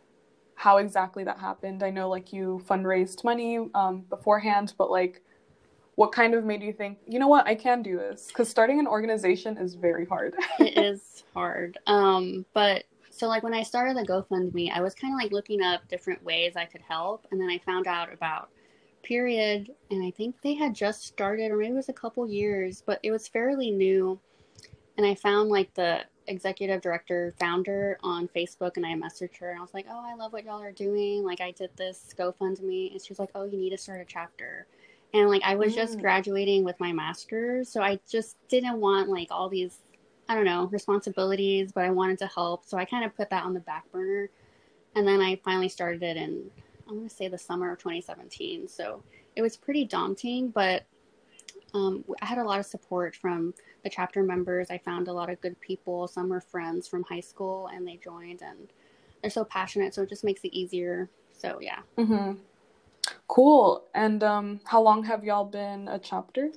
how 0.57 0.79
exactly 0.79 1.25
that 1.25 1.39
happened. 1.39 1.83
I 1.83 1.91
know 1.91 2.09
like 2.09 2.33
you 2.33 2.63
fundraised 2.67 3.25
money 3.25 3.59
um, 3.75 4.05
beforehand, 4.09 4.75
but 4.79 4.91
like 4.91 5.21
what 5.97 6.13
kind 6.13 6.35
of 6.35 6.45
made 6.45 6.63
you 6.63 6.73
think, 6.73 6.99
you 7.07 7.19
know 7.19 7.29
what, 7.29 7.47
I 7.47 7.55
can 7.55 7.83
do 7.83 7.97
this? 7.97 8.27
Because 8.29 8.49
starting 8.49 8.81
an 8.81 8.87
organization 8.87 9.57
is 9.59 9.75
very 9.75 10.07
hard. 10.07 10.35
it 10.59 10.77
is 10.85 11.25
hard. 11.35 11.79
Um, 11.87 12.45
but 12.53 12.85
so 13.11 13.29
like 13.29 13.43
when 13.45 13.55
I 13.55 13.63
started 13.63 13.97
the 13.97 14.07
GoFundMe, 14.07 14.73
I 14.73 14.81
was 14.81 14.95
kind 14.95 15.15
of 15.15 15.21
like 15.21 15.33
looking 15.33 15.63
up 15.63 15.87
different 15.89 16.23
ways 16.25 16.55
I 16.57 16.65
could 16.65 16.81
help, 16.81 17.27
and 17.31 17.41
then 17.41 17.49
I 17.49 17.59
found 17.59 17.87
out 17.87 18.13
about 18.13 18.49
Period, 19.05 19.71
and 19.91 20.03
I 20.03 20.11
think 20.11 20.41
they 20.43 20.55
had 20.55 20.75
just 20.75 21.07
started, 21.07 21.51
or 21.51 21.59
maybe 21.59 21.73
it 21.73 21.77
was 21.77 21.89
a 21.89 21.93
couple 21.93 22.27
years, 22.27 22.83
but 22.85 22.99
it 23.03 23.11
was 23.11 23.29
fairly 23.29 23.71
new. 23.71 24.19
And 24.97 25.07
I 25.07 25.15
found 25.15 25.51
like 25.51 25.73
the 25.75 26.05
executive 26.27 26.81
director 26.81 27.35
founder 27.39 27.99
on 28.03 28.29
Facebook 28.29 28.77
and 28.77 28.87
I 28.87 28.95
messaged 28.95 29.37
her 29.39 29.51
and 29.51 29.59
I 29.59 29.63
was 29.63 29.75
like, 29.75 29.87
Oh, 29.91 30.03
I 30.05 30.15
love 30.15 30.33
what 30.33 30.45
y'all 30.45 30.63
are 30.63 30.73
doing. 30.73 31.23
Like 31.23 31.41
I 31.41 31.51
did 31.51 31.71
this 31.77 32.15
GoFundMe 32.19 32.93
and 32.93 33.03
she 33.03 33.11
was 33.11 33.19
like, 33.19 33.31
Oh, 33.35 33.45
you 33.45 33.59
need 33.59 33.71
to 33.71 33.79
start 33.79 34.01
a 34.01 34.05
chapter. 34.05 34.67
And 35.13 35.29
like 35.29 35.43
I 35.45 35.55
was 35.55 35.73
mm. 35.73 35.77
just 35.77 36.01
graduating 36.01 36.65
with 36.65 36.79
my 36.81 36.93
master's, 36.93 37.69
so 37.69 37.83
I 37.83 38.01
just 38.11 38.37
didn't 38.49 38.81
want 38.81 39.11
like 39.11 39.29
all 39.31 39.49
these 39.49 39.81
I 40.29 40.35
don't 40.35 40.47
know, 40.47 40.67
responsibilities, 40.67 41.73
but 41.73 41.85
I 41.85 41.91
wanted 41.91 42.19
to 42.21 42.27
help. 42.27 42.65
So 42.65 42.79
I 42.79 42.87
kind 42.87 43.05
of 43.05 43.15
put 43.15 43.29
that 43.31 43.45
on 43.45 43.53
the 43.53 43.61
back 43.61 43.91
burner. 43.93 44.31
And 44.97 45.07
then 45.07 45.21
I 45.21 45.39
finally 45.45 45.69
started 45.69 46.03
it 46.03 46.17
in 46.17 46.51
I'm 46.89 46.97
gonna 46.97 47.09
say 47.11 47.29
the 47.29 47.39
summer 47.39 47.73
of 47.73 47.79
2017. 47.79 48.69
So 48.69 49.03
it 49.37 49.43
was 49.43 49.57
pretty 49.57 49.85
daunting, 49.85 50.49
but 50.49 50.85
um, 51.75 52.05
I 52.23 52.27
had 52.27 52.39
a 52.39 52.45
lot 52.45 52.61
of 52.61 52.67
support 52.67 53.17
from 53.17 53.53
the 53.83 53.91
chapter 53.91 54.23
members. 54.23 54.71
I 54.71 54.79
found 54.79 55.09
a 55.09 55.13
lot 55.13 55.29
of 55.29 55.41
good 55.41 55.61
people. 55.61 56.07
Some 56.07 56.29
were 56.29 56.41
friends 56.41 56.87
from 56.87 57.03
high 57.05 57.21
school, 57.21 57.69
and 57.75 57.87
they 57.87 57.97
joined, 57.97 58.43
and 58.43 58.69
they're 59.21 59.31
so 59.31 59.45
passionate, 59.45 59.95
so 59.95 60.03
it 60.03 60.09
just 60.09 60.25
makes 60.25 60.45
it 60.45 60.53
easier. 60.53 61.11
So 61.33 61.59
yeah. 61.61 61.81
Mm-hmm. 61.99 62.39
Cool. 63.27 63.85
And 63.95 64.23
um, 64.23 64.61
how 64.65 64.81
long 64.81 65.05
have 65.05 65.25
y'all 65.25 65.45
been 65.45 65.89
a 65.89 65.99
chapter? 65.99 66.51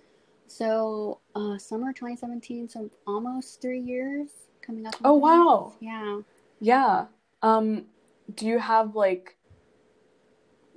So 0.47 1.19
uh, 1.35 1.57
summer 1.57 1.91
2017, 1.91 2.69
so 2.69 2.89
almost 3.05 3.61
three 3.61 3.79
years 3.79 4.29
coming 4.61 4.85
up. 4.85 4.95
Oh 5.03 5.15
wow! 5.15 5.73
Yeah. 5.79 6.21
Yeah. 6.59 7.05
Um, 7.41 7.85
do 8.35 8.45
you 8.45 8.59
have 8.59 8.95
like 8.95 9.36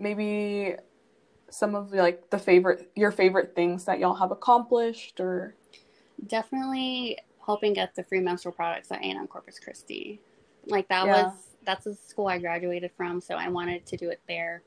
maybe 0.00 0.74
some 1.50 1.74
of 1.74 1.92
like 1.92 2.30
the 2.30 2.38
favorite 2.38 2.90
your 2.94 3.10
favorite 3.10 3.54
things 3.54 3.84
that 3.84 3.98
y'all 3.98 4.14
have 4.14 4.30
accomplished 4.30 5.20
or 5.20 5.54
definitely 6.26 7.18
helping 7.44 7.72
get 7.72 7.94
the 7.94 8.04
free 8.04 8.20
menstrual 8.20 8.52
products 8.52 8.90
at 8.92 9.00
A&M 9.00 9.26
Corpus 9.26 9.58
Christi. 9.58 10.20
Like 10.66 10.88
that 10.88 11.06
yeah. 11.06 11.24
was 11.24 11.32
that's 11.64 11.86
a 11.86 11.94
school 11.94 12.28
I 12.28 12.38
graduated 12.38 12.90
from, 12.96 13.20
so 13.20 13.34
I 13.34 13.48
wanted 13.48 13.84
to 13.86 13.96
do 13.96 14.08
it 14.10 14.20
there. 14.28 14.62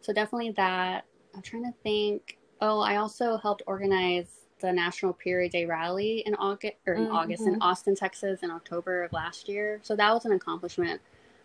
So 0.00 0.12
definitely 0.12 0.52
that. 0.52 1.04
I'm 1.34 1.42
trying 1.42 1.64
to 1.64 1.74
think. 1.82 2.38
Oh, 2.60 2.80
I 2.80 2.96
also 2.96 3.36
helped 3.36 3.62
organize 3.66 4.44
the 4.60 4.72
National 4.72 5.12
Period 5.12 5.52
Day 5.52 5.66
Rally 5.66 6.22
in 6.26 6.34
August 6.36 6.74
or 6.86 6.94
in 6.94 7.04
mm-hmm. 7.04 7.16
August 7.16 7.46
in 7.46 7.60
Austin, 7.60 7.94
Texas 7.94 8.42
in 8.42 8.50
October 8.50 9.02
of 9.02 9.12
last 9.12 9.48
year. 9.48 9.80
So 9.82 9.96
that 9.96 10.12
was 10.12 10.24
an 10.24 10.32
accomplishment 10.32 11.00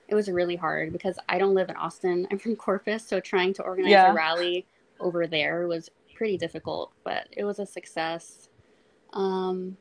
it 0.09 0.15
was 0.15 0.27
really 0.29 0.55
hard 0.55 0.91
because 0.91 1.17
I 1.29 1.37
don't 1.37 1.53
live 1.53 1.69
in 1.69 1.75
Austin. 1.75 2.27
I'm 2.31 2.39
from 2.39 2.55
Corpus, 2.55 3.05
so 3.07 3.19
trying 3.19 3.53
to 3.55 3.63
organize 3.63 3.91
yeah. 3.91 4.11
a 4.11 4.13
rally 4.13 4.65
over 4.99 5.27
there 5.27 5.67
was 5.67 5.89
pretty 6.15 6.37
difficult, 6.37 6.91
but 7.03 7.27
it 7.31 7.43
was 7.45 7.59
a 7.59 7.65
success. 7.65 8.49
Um, 9.13 9.77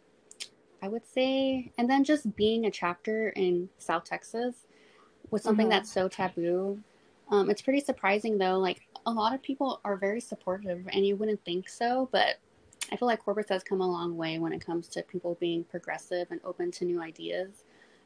I 0.83 0.89
would 0.89 1.07
say, 1.07 1.73
and 1.77 1.91
then 1.91 2.05
just 2.05 2.37
being 2.37 2.67
a 2.67 2.71
chapter 2.71 3.31
in 3.31 3.69
South 3.79 4.05
Texas 4.05 4.67
was 5.31 5.43
something 5.43 5.65
mm-hmm. 5.65 5.71
that's 5.71 5.93
so 5.93 6.09
taboo. 6.09 6.79
Um, 7.31 7.51
it's 7.51 7.63
pretty 7.63 7.81
surprising 7.81 8.39
though. 8.39 8.59
Like 8.59 8.83
a 9.05 9.11
lot 9.11 9.35
of 9.35 9.43
people 9.43 9.81
are 9.85 9.97
very 9.97 10.21
supportive, 10.21 10.87
and 10.93 11.05
you 11.05 11.17
wouldn't 11.17 11.45
think 11.45 11.69
so, 11.69 12.09
but 12.13 12.37
I 12.93 12.97
feel 12.97 13.09
like 13.09 13.25
Corpus 13.25 13.49
has 13.49 13.63
come 13.63 13.81
a 13.81 13.91
long 13.91 14.17
way 14.17 14.39
when 14.39 14.53
it 14.53 14.65
comes 14.65 14.89
to 14.89 15.03
people 15.03 15.37
being 15.41 15.65
progressive 15.65 16.29
and 16.31 16.41
open 16.45 16.71
to 16.73 16.85
new 16.85 17.03
ideas 17.03 17.65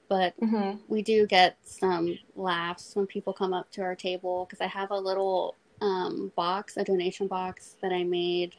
but 0.09 0.39
mm-hmm. 0.41 0.79
we 0.89 1.03
do 1.03 1.27
get 1.27 1.57
some 1.63 2.19
laughs 2.37 2.95
when 2.95 3.07
people 3.07 3.33
come 3.33 3.53
up 3.53 3.71
to 3.73 3.83
our 3.83 3.95
table 3.95 4.47
because 4.47 4.61
I 4.61 4.67
have 4.67 4.91
a 4.91 4.99
little 4.99 5.57
um, 5.81 6.33
box, 6.37 6.77
a 6.77 6.85
donation 6.85 7.27
box 7.27 7.77
that 7.83 7.93
I 7.93 8.05
made. 8.05 8.55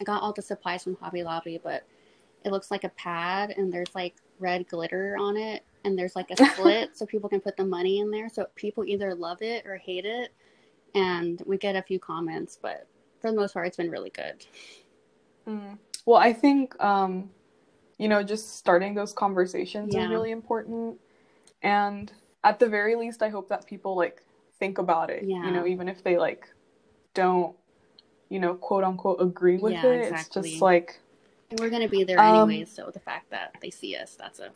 I 0.00 0.04
got 0.04 0.22
all 0.22 0.32
the 0.32 0.42
supplies 0.42 0.84
from 0.84 0.96
Hobby 0.96 1.22
Lobby, 1.22 1.60
but 1.62 1.84
it 2.44 2.52
looks 2.52 2.70
like 2.70 2.84
a 2.84 2.90
pad 2.90 3.54
and 3.56 3.72
there's 3.72 3.94
like 3.94 4.14
red 4.38 4.66
glitter 4.68 5.16
on 5.18 5.36
it 5.36 5.64
and 5.84 5.98
there's 5.98 6.16
like 6.16 6.30
a 6.30 6.36
slit 6.56 6.96
so 6.96 7.06
people 7.06 7.28
can 7.28 7.40
put 7.40 7.56
the 7.56 7.64
money 7.64 8.00
in 8.00 8.10
there. 8.10 8.28
So 8.28 8.46
people 8.54 8.84
either 8.84 9.14
love 9.14 9.42
it 9.42 9.66
or 9.66 9.76
hate 9.76 10.04
it. 10.04 10.32
And 10.94 11.42
we 11.46 11.56
get 11.56 11.76
a 11.76 11.82
few 11.82 11.98
comments, 11.98 12.58
but 12.60 12.86
for 13.20 13.30
the 13.30 13.36
most 13.36 13.54
part, 13.54 13.66
it's 13.66 13.76
been 13.76 13.90
really 13.90 14.10
good. 14.10 14.44
Mm. 15.46 15.78
Well, 16.06 16.18
I 16.18 16.32
think 16.32 16.82
um, 16.82 17.30
you 18.00 18.08
know, 18.08 18.22
just 18.22 18.56
starting 18.56 18.94
those 18.94 19.12
conversations 19.12 19.94
yeah. 19.94 20.04
is 20.04 20.10
really 20.10 20.30
important. 20.30 20.98
And 21.62 22.10
at 22.42 22.58
the 22.58 22.66
very 22.66 22.96
least, 22.96 23.22
I 23.22 23.28
hope 23.28 23.50
that 23.50 23.66
people 23.66 23.94
like 23.94 24.22
think 24.58 24.78
about 24.78 25.10
it. 25.10 25.24
Yeah. 25.24 25.44
You 25.44 25.50
know, 25.50 25.66
even 25.66 25.86
if 25.86 26.02
they 26.02 26.16
like 26.16 26.48
don't, 27.12 27.54
you 28.30 28.40
know, 28.40 28.54
quote 28.54 28.84
unquote 28.84 29.20
agree 29.20 29.58
with 29.58 29.74
yeah, 29.74 29.84
it. 29.84 30.00
Exactly. 30.08 30.40
It's 30.40 30.48
just 30.48 30.62
like 30.62 30.98
and 31.50 31.60
we're 31.60 31.68
gonna 31.68 31.88
be 31.88 32.02
there 32.04 32.18
um, 32.18 32.48
anyways, 32.48 32.72
so 32.72 32.90
the 32.90 33.00
fact 33.00 33.28
that 33.32 33.54
they 33.60 33.68
see 33.68 33.94
us, 33.94 34.16
that's 34.18 34.40
a 34.40 34.50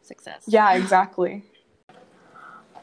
success. 0.00 0.44
Yeah, 0.46 0.72
exactly. 0.72 1.44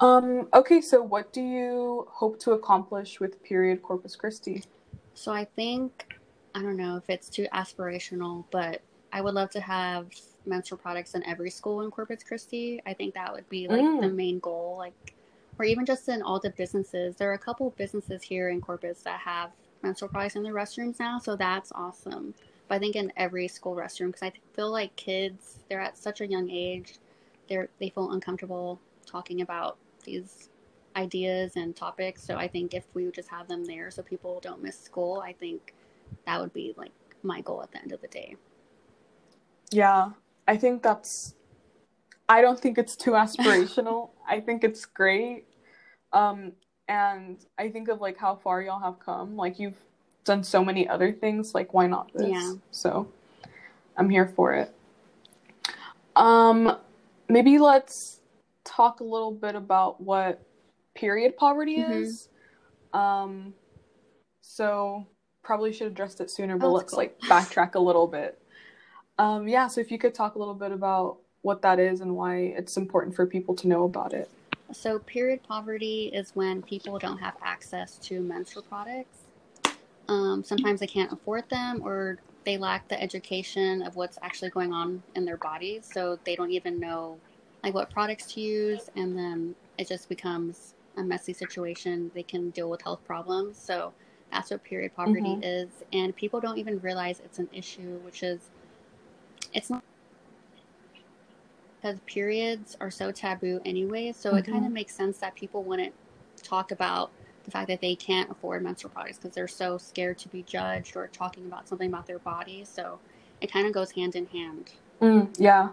um, 0.01 0.49
okay, 0.53 0.81
so 0.81 1.01
what 1.01 1.33
do 1.33 1.41
you 1.41 2.07
hope 2.11 2.39
to 2.41 2.51
accomplish 2.51 3.19
with 3.19 3.41
period 3.41 3.81
Corpus 3.81 4.15
Christi? 4.15 4.65
So 5.15 5.31
I 5.31 5.45
think 5.45 6.13
I 6.53 6.61
don't 6.61 6.77
know 6.77 6.95
if 6.95 7.09
it's 7.09 7.27
too 7.27 7.47
aspirational, 7.51 8.43
but 8.51 8.81
I 9.15 9.21
would 9.21 9.33
love 9.33 9.49
to 9.51 9.61
have 9.61 10.07
menstrual 10.45 10.77
products 10.77 11.15
in 11.15 11.25
every 11.25 11.49
school 11.49 11.81
in 11.83 11.89
Corpus 11.89 12.21
Christi. 12.21 12.81
I 12.85 12.93
think 12.93 13.13
that 13.13 13.31
would 13.31 13.47
be 13.47 13.65
like 13.65 13.79
mm. 13.79 14.01
the 14.01 14.09
main 14.09 14.39
goal, 14.39 14.75
like, 14.77 15.15
or 15.57 15.63
even 15.63 15.85
just 15.85 16.09
in 16.09 16.21
all 16.21 16.37
the 16.37 16.49
businesses. 16.49 17.15
There 17.15 17.31
are 17.31 17.35
a 17.35 17.39
couple 17.39 17.67
of 17.67 17.77
businesses 17.77 18.21
here 18.21 18.49
in 18.49 18.59
Corpus 18.59 18.99
that 19.03 19.21
have 19.21 19.51
menstrual 19.81 20.09
products 20.09 20.35
in 20.35 20.43
their 20.43 20.53
restrooms 20.53 20.99
now, 20.99 21.17
so 21.17 21.37
that's 21.37 21.71
awesome. 21.71 22.33
But 22.67 22.75
I 22.75 22.79
think 22.79 22.97
in 22.97 23.13
every 23.15 23.47
school 23.47 23.73
restroom, 23.73 24.07
because 24.07 24.23
I 24.23 24.33
feel 24.53 24.69
like 24.69 24.93
kids, 24.97 25.59
they're 25.69 25.79
at 25.79 25.97
such 25.97 26.19
a 26.19 26.27
young 26.27 26.49
age, 26.49 26.95
they're 27.47 27.69
they 27.79 27.87
feel 27.87 28.11
uncomfortable 28.11 28.81
talking 29.05 29.39
about 29.39 29.77
these 30.03 30.49
ideas 30.97 31.53
and 31.55 31.73
topics. 31.73 32.21
So 32.21 32.35
I 32.35 32.49
think 32.49 32.73
if 32.73 32.83
we 32.93 33.05
would 33.05 33.13
just 33.13 33.29
have 33.29 33.47
them 33.47 33.63
there, 33.63 33.91
so 33.91 34.01
people 34.01 34.41
don't 34.41 34.61
miss 34.61 34.77
school, 34.77 35.23
I 35.25 35.31
think 35.31 35.73
that 36.25 36.41
would 36.41 36.51
be 36.51 36.73
like 36.75 36.91
my 37.23 37.39
goal 37.39 37.63
at 37.63 37.71
the 37.71 37.81
end 37.81 37.93
of 37.93 38.01
the 38.01 38.09
day. 38.09 38.35
Yeah, 39.71 40.11
I 40.47 40.57
think 40.57 40.83
that's. 40.83 41.35
I 42.27 42.41
don't 42.41 42.59
think 42.59 42.77
it's 42.77 42.95
too 42.95 43.11
aspirational. 43.11 44.09
I 44.27 44.39
think 44.39 44.63
it's 44.63 44.85
great. 44.85 45.45
Um, 46.11 46.53
and 46.87 47.37
I 47.57 47.69
think 47.69 47.87
of 47.89 48.01
like 48.01 48.17
how 48.17 48.35
far 48.35 48.61
y'all 48.61 48.79
have 48.79 48.99
come. 48.99 49.35
Like 49.35 49.59
you've 49.59 49.79
done 50.23 50.43
so 50.43 50.63
many 50.63 50.87
other 50.87 51.11
things. 51.11 51.53
Like 51.53 51.73
why 51.73 51.87
not 51.87 52.11
this? 52.13 52.29
Yeah. 52.29 52.53
So, 52.71 53.07
I'm 53.97 54.09
here 54.09 54.27
for 54.27 54.53
it. 54.53 54.73
Um, 56.15 56.77
maybe 57.29 57.59
let's 57.59 58.21
talk 58.63 58.99
a 58.99 59.03
little 59.03 59.31
bit 59.31 59.55
about 59.55 60.01
what 60.01 60.41
period 60.95 61.37
poverty 61.37 61.77
mm-hmm. 61.79 61.91
is. 61.91 62.29
Um, 62.93 63.53
so 64.41 65.05
probably 65.43 65.73
should 65.73 65.83
have 65.83 65.91
addressed 65.91 66.21
it 66.21 66.31
sooner, 66.31 66.57
but 66.57 66.67
oh, 66.67 66.73
let's 66.73 66.91
cool. 66.91 66.99
like 66.99 67.19
backtrack 67.21 67.75
a 67.75 67.79
little 67.79 68.07
bit. 68.07 68.41
Um, 69.17 69.47
yeah, 69.47 69.67
so 69.67 69.81
if 69.81 69.91
you 69.91 69.97
could 69.97 70.13
talk 70.13 70.35
a 70.35 70.39
little 70.39 70.53
bit 70.53 70.71
about 70.71 71.17
what 71.41 71.61
that 71.61 71.79
is 71.79 72.01
and 72.01 72.15
why 72.15 72.37
it's 72.37 72.75
important 72.75 73.15
for 73.15 73.25
people 73.25 73.55
to 73.55 73.67
know 73.67 73.83
about 73.83 74.13
it. 74.13 74.29
So, 74.73 74.97
period 74.99 75.41
poverty 75.47 76.09
is 76.11 76.31
when 76.33 76.63
people 76.63 76.97
don't 76.97 77.19
have 77.19 77.35
access 77.43 77.97
to 77.99 78.19
menstrual 78.19 78.63
products. 78.63 79.19
Um, 80.07 80.43
sometimes 80.43 80.79
they 80.79 80.87
can't 80.87 81.13
afford 81.13 81.47
them 81.49 81.81
or 81.83 82.17
they 82.45 82.57
lack 82.57 82.87
the 82.87 83.01
education 83.01 83.83
of 83.83 83.95
what's 83.95 84.17
actually 84.21 84.49
going 84.49 84.73
on 84.73 85.03
in 85.15 85.23
their 85.23 85.37
bodies. 85.37 85.87
So, 85.91 86.17
they 86.25 86.35
don't 86.35 86.51
even 86.51 86.79
know 86.79 87.19
like 87.63 87.75
what 87.75 87.91
products 87.91 88.33
to 88.33 88.41
use. 88.41 88.89
And 88.95 89.15
then 89.17 89.55
it 89.77 89.87
just 89.87 90.09
becomes 90.09 90.73
a 90.97 91.03
messy 91.03 91.33
situation. 91.33 92.09
They 92.15 92.23
can 92.23 92.49
deal 92.49 92.71
with 92.71 92.81
health 92.81 93.05
problems. 93.05 93.57
So, 93.57 93.93
that's 94.31 94.49
what 94.49 94.63
period 94.63 94.95
poverty 94.95 95.21
mm-hmm. 95.21 95.43
is. 95.43 95.69
And 95.93 96.15
people 96.15 96.39
don't 96.39 96.57
even 96.57 96.79
realize 96.79 97.21
it's 97.23 97.37
an 97.37 97.49
issue, 97.53 97.99
which 98.03 98.23
is 98.23 98.49
it's 99.55 99.69
not 99.69 99.83
because 101.81 101.99
periods 102.05 102.75
are 102.81 102.91
so 102.91 103.11
taboo 103.11 103.59
anyway. 103.65 104.11
So 104.11 104.29
mm-hmm. 104.29 104.37
it 104.39 104.45
kind 104.45 104.65
of 104.65 104.71
makes 104.71 104.95
sense 104.95 105.17
that 105.19 105.35
people 105.35 105.63
wouldn't 105.63 105.93
talk 106.41 106.71
about 106.71 107.11
the 107.43 107.51
fact 107.51 107.67
that 107.67 107.79
they 107.79 107.95
can't 107.95 108.29
afford 108.31 108.63
menstrual 108.63 108.91
products 108.91 109.17
because 109.17 109.35
they're 109.35 109.47
so 109.47 109.77
scared 109.77 110.17
to 110.17 110.29
be 110.29 110.41
judged 110.43 110.95
or 110.95 111.07
talking 111.07 111.45
about 111.45 111.67
something 111.67 111.87
about 111.87 112.07
their 112.07 112.19
body. 112.19 112.65
So 112.65 112.99
it 113.39 113.51
kind 113.51 113.67
of 113.67 113.73
goes 113.73 113.91
hand 113.91 114.15
in 114.15 114.25
hand. 114.27 114.71
Mm, 114.99 115.35
yeah. 115.37 115.69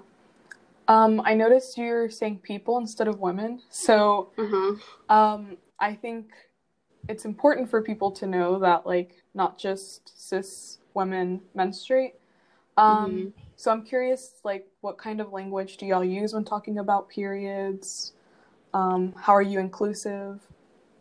Um, 0.86 1.22
I 1.24 1.32
noticed 1.32 1.78
you're 1.78 2.10
saying 2.10 2.40
people 2.42 2.76
instead 2.76 3.08
of 3.08 3.18
women. 3.18 3.62
So 3.70 4.32
mm-hmm. 4.36 5.14
um, 5.14 5.56
I 5.80 5.94
think 5.94 6.32
it's 7.08 7.24
important 7.24 7.70
for 7.70 7.82
people 7.82 8.10
to 8.12 8.26
know 8.26 8.58
that 8.58 8.86
like 8.86 9.22
not 9.34 9.58
just 9.58 10.12
cis 10.28 10.78
women 10.92 11.40
menstruate. 11.54 12.16
Um, 12.76 13.10
mm-hmm. 13.10 13.41
So 13.62 13.70
I'm 13.70 13.84
curious, 13.84 14.32
like, 14.42 14.66
what 14.80 14.98
kind 14.98 15.20
of 15.20 15.32
language 15.32 15.76
do 15.76 15.86
y'all 15.86 16.02
use 16.02 16.34
when 16.34 16.44
talking 16.44 16.78
about 16.78 17.08
periods? 17.08 18.12
Um, 18.74 19.14
how 19.16 19.36
are 19.36 19.40
you 19.40 19.60
inclusive? 19.60 20.40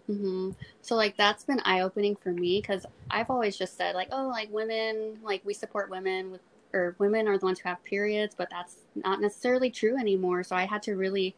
Mm-hmm. 0.07 0.51
So 0.83 0.95
like 0.95 1.17
that's 1.17 1.43
been 1.43 1.59
eye 1.65 1.79
opening 1.79 2.15
for 2.15 2.31
me 2.31 2.61
because 2.61 2.85
I've 3.09 3.31
always 3.31 3.57
just 3.57 3.77
said 3.77 3.95
like, 3.95 4.09
oh, 4.11 4.27
like 4.27 4.51
women, 4.51 5.17
like 5.23 5.41
we 5.43 5.55
support 5.55 5.89
women 5.89 6.29
with, 6.29 6.41
or 6.71 6.95
women 6.99 7.27
are 7.27 7.35
the 7.35 7.45
ones 7.47 7.59
who 7.59 7.67
have 7.67 7.83
periods, 7.83 8.35
but 8.37 8.51
that's 8.51 8.75
not 8.93 9.21
necessarily 9.21 9.71
true 9.71 9.97
anymore. 9.97 10.43
So 10.43 10.55
I 10.55 10.67
had 10.67 10.83
to 10.83 10.95
really 10.95 11.35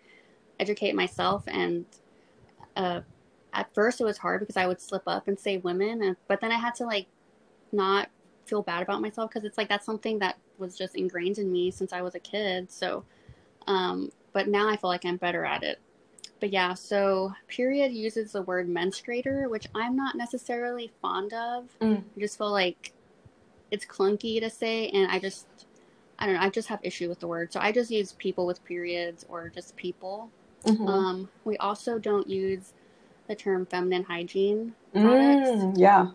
educate 0.59 0.93
myself 0.93 1.43
and 1.47 1.85
uh, 2.75 2.99
at 3.53 3.73
first 3.73 4.01
it 4.01 4.03
was 4.03 4.17
hard 4.17 4.41
because 4.41 4.57
I 4.57 4.67
would 4.67 4.81
slip 4.81 5.03
up 5.07 5.29
and 5.29 5.39
say 5.39 5.55
women, 5.55 6.03
and, 6.03 6.17
but 6.27 6.41
then 6.41 6.51
I 6.51 6.57
had 6.57 6.75
to 6.75 6.83
like 6.83 7.07
not 7.71 8.09
feel 8.45 8.61
bad 8.61 8.83
about 8.83 8.99
myself 8.99 9.29
because 9.29 9.45
it's 9.45 9.57
like 9.57 9.69
that's 9.69 9.85
something 9.85 10.19
that 10.19 10.37
was 10.57 10.77
just 10.77 10.95
ingrained 10.95 11.37
in 11.37 11.51
me 11.51 11.71
since 11.71 11.93
I 11.93 12.01
was 12.01 12.15
a 12.15 12.19
kid. 12.19 12.71
So, 12.71 13.03
um, 13.67 14.11
but 14.33 14.47
now 14.47 14.69
I 14.69 14.77
feel 14.77 14.89
like 14.89 15.05
I'm 15.05 15.17
better 15.17 15.45
at 15.45 15.63
it. 15.63 15.79
But 16.39 16.51
yeah, 16.51 16.73
so 16.73 17.33
period 17.47 17.93
uses 17.93 18.33
the 18.33 18.41
word 18.41 18.67
menstruator, 18.67 19.49
which 19.49 19.67
I'm 19.73 19.95
not 19.95 20.15
necessarily 20.15 20.91
fond 21.01 21.33
of. 21.33 21.69
Mm. 21.79 22.03
I 22.17 22.19
just 22.19 22.37
feel 22.37 22.51
like 22.51 22.91
it's 23.71 23.85
clunky 23.85 24.41
to 24.41 24.49
say, 24.49 24.89
and 24.89 25.09
I 25.09 25.19
just, 25.19 25.47
I 26.19 26.25
don't 26.25 26.35
know, 26.35 26.41
I 26.41 26.49
just 26.49 26.67
have 26.67 26.79
issue 26.83 27.07
with 27.07 27.19
the 27.19 27.27
word. 27.27 27.53
So 27.53 27.59
I 27.61 27.71
just 27.71 27.89
use 27.89 28.11
people 28.13 28.45
with 28.45 28.63
periods 28.65 29.25
or 29.29 29.49
just 29.49 29.75
people. 29.77 30.29
Mm-hmm. 30.65 30.87
Um, 30.87 31.29
we 31.45 31.55
also 31.57 31.97
don't 31.97 32.27
use 32.27 32.73
the 33.27 33.35
term 33.35 33.65
feminine 33.65 34.03
hygiene 34.03 34.73
products. 34.91 35.49
Mm, 35.49 35.77
yeah. 35.77 36.07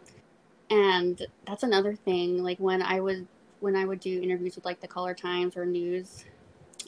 And 0.70 1.26
that's 1.46 1.62
another 1.62 1.94
thing. 1.94 2.42
Like 2.42 2.58
when 2.58 2.82
I 2.82 3.00
would 3.00 3.26
when 3.60 3.76
I 3.76 3.84
would 3.84 4.00
do 4.00 4.22
interviews 4.22 4.56
with 4.56 4.64
like 4.64 4.80
the 4.80 4.88
Caller 4.88 5.14
Times 5.14 5.56
or 5.56 5.66
news, 5.66 6.24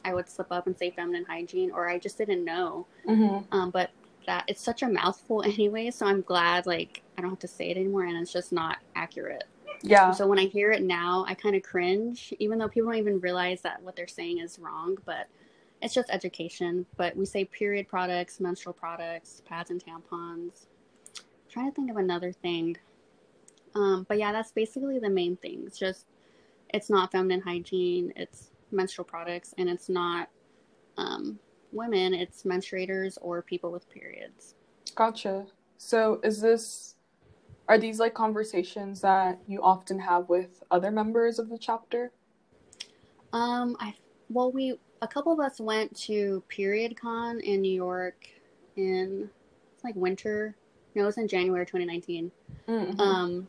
I 0.05 0.15
would 0.15 0.29
slip 0.29 0.51
up 0.51 0.67
and 0.67 0.77
say 0.77 0.91
feminine 0.91 1.25
hygiene, 1.25 1.71
or 1.71 1.89
I 1.89 1.99
just 1.99 2.19
didn't 2.19 2.45
know. 2.45 2.87
Mm-hmm. 3.07 3.55
Um, 3.55 3.71
but 3.71 3.91
that 4.27 4.45
it's 4.49 4.63
such 4.63 4.83
a 4.83 4.89
mouthful 4.89 5.43
anyway, 5.47 5.91
so 5.91 6.07
I'm 6.07 6.23
glad 6.23 6.67
like 6.67 7.03
I 7.17 7.23
don't 7.23 7.31
have 7.31 7.39
to 7.41 7.49
say 7.49 7.71
it 7.71 7.77
anymore, 7.77 8.05
and 8.05 8.17
it's 8.17 8.33
just 8.33 8.53
not 8.53 8.79
accurate. 8.95 9.45
Yeah. 9.83 10.11
So 10.13 10.27
when 10.27 10.39
I 10.39 10.45
hear 10.45 10.73
it 10.73 10.83
now, 10.83 11.25
I 11.27 11.35
kind 11.35 11.57
of 11.57 11.63
cringe, 11.63 12.35
even 12.39 12.59
though 12.59 12.69
people 12.69 12.91
don't 12.91 12.99
even 12.99 13.21
realize 13.21 13.63
that 13.63 13.83
what 13.83 13.97
they're 13.97 14.07
saying 14.07 14.39
is 14.39 14.59
wrong. 14.59 14.99
But 15.07 15.27
it's 15.81 15.95
just 15.95 16.11
education. 16.11 16.87
But 16.97 17.17
we 17.17 17.25
say 17.25 17.45
period 17.45 17.89
products, 17.89 18.41
menstrual 18.41 18.75
products, 18.75 19.43
pads 19.47 19.71
and 19.71 19.83
tampons. 19.83 20.67
I'm 21.17 21.25
trying 21.49 21.71
to 21.71 21.75
think 21.75 21.91
of 21.91 21.97
another 21.97 22.33
thing. 22.33 22.77
Um, 23.75 24.05
but 24.09 24.19
yeah, 24.19 24.33
that's 24.33 24.53
basically 24.53 24.99
the 24.99 25.09
main 25.09 25.37
things. 25.37 25.79
Just 25.79 26.07
it's 26.73 26.91
not 26.91 27.13
feminine 27.13 27.41
hygiene, 27.41 28.13
it's 28.17 28.51
menstrual 28.71 29.05
products, 29.05 29.55
and 29.59 29.69
it's 29.69 29.89
not 29.89 30.29
um, 30.97 31.39
women, 31.73 32.15
it's 32.15 32.43
menstruators 32.45 33.19
or 33.21 33.43
people 33.43 33.71
with 33.71 33.89
periods. 33.91 34.55
Gotcha. 34.95 35.47
So 35.79 36.21
is 36.23 36.41
this 36.41 36.95
are 37.69 37.79
these 37.79 38.01
like 38.01 38.15
conversations 38.15 39.01
that 39.01 39.39
you 39.47 39.63
often 39.63 40.01
have 40.01 40.29
with 40.29 40.63
other 40.71 40.91
members 40.91 41.39
of 41.39 41.49
the 41.49 41.57
chapter? 41.59 42.11
Um, 43.33 43.77
I 43.79 43.95
well, 44.29 44.51
we 44.51 44.79
a 45.03 45.09
couple 45.09 45.33
of 45.33 45.41
us 45.41 45.61
went 45.61 45.97
to 46.03 46.43
Period 46.49 47.01
Con 47.01 47.41
in 47.41 47.61
New 47.61 47.73
York 47.73 48.27
in 48.77 49.31
it's 49.75 49.85
like 49.85 49.95
winter. 49.97 50.57
No, 50.95 51.03
it 51.03 51.07
was 51.07 51.19
in 51.19 51.29
January 51.29 51.65
2019. 51.65 52.31
Mm-hmm. 52.69 53.01
Um, 53.01 53.49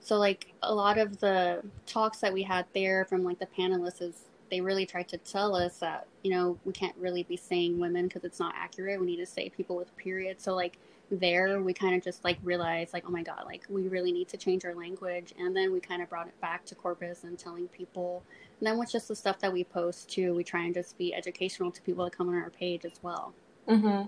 so 0.00 0.16
like 0.16 0.52
a 0.62 0.74
lot 0.74 0.98
of 0.98 1.18
the 1.20 1.62
talks 1.86 2.18
that 2.18 2.32
we 2.32 2.42
had 2.42 2.66
there 2.74 3.04
from 3.04 3.24
like 3.24 3.38
the 3.38 3.46
panelists 3.46 4.02
is 4.02 4.24
they 4.50 4.60
really 4.60 4.86
tried 4.86 5.08
to 5.08 5.18
tell 5.18 5.54
us 5.54 5.78
that 5.78 6.06
you 6.22 6.30
know 6.30 6.58
we 6.64 6.72
can't 6.72 6.96
really 6.98 7.22
be 7.22 7.36
saying 7.36 7.78
women 7.78 8.06
because 8.06 8.24
it's 8.24 8.40
not 8.40 8.54
accurate. 8.56 9.00
We 9.00 9.06
need 9.06 9.16
to 9.16 9.26
say 9.26 9.50
people 9.50 9.76
with 9.76 9.94
periods. 9.96 10.42
So 10.44 10.54
like 10.54 10.78
there 11.10 11.60
we 11.60 11.72
kind 11.72 11.94
of 11.94 12.02
just 12.02 12.24
like 12.24 12.38
realized 12.42 12.92
like 12.92 13.04
oh 13.06 13.10
my 13.10 13.22
god 13.22 13.44
like 13.46 13.64
we 13.68 13.88
really 13.88 14.12
need 14.12 14.28
to 14.28 14.36
change 14.36 14.64
our 14.64 14.74
language 14.74 15.32
and 15.38 15.56
then 15.56 15.72
we 15.72 15.80
kind 15.80 16.02
of 16.02 16.08
brought 16.08 16.26
it 16.26 16.38
back 16.40 16.64
to 16.66 16.74
corpus 16.74 17.24
and 17.24 17.38
telling 17.38 17.66
people 17.68 18.22
and 18.60 18.66
then 18.66 18.78
with 18.78 18.90
just 18.90 19.08
the 19.08 19.16
stuff 19.16 19.38
that 19.38 19.52
we 19.52 19.64
post 19.64 20.10
too 20.10 20.34
we 20.34 20.44
try 20.44 20.64
and 20.64 20.74
just 20.74 20.98
be 20.98 21.14
educational 21.14 21.70
to 21.70 21.80
people 21.82 22.04
that 22.04 22.14
come 22.14 22.28
on 22.28 22.34
our 22.34 22.50
page 22.50 22.84
as 22.84 23.00
well 23.02 23.32
mm-hmm 23.66 24.06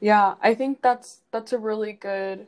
yeah 0.00 0.34
i 0.40 0.54
think 0.54 0.80
that's 0.80 1.20
that's 1.32 1.52
a 1.52 1.58
really 1.58 1.92
good 1.92 2.46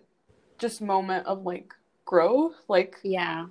just 0.58 0.80
moment 0.80 1.26
of 1.26 1.44
like 1.44 1.74
growth 2.08 2.56
like 2.68 2.96
yeah 3.02 3.44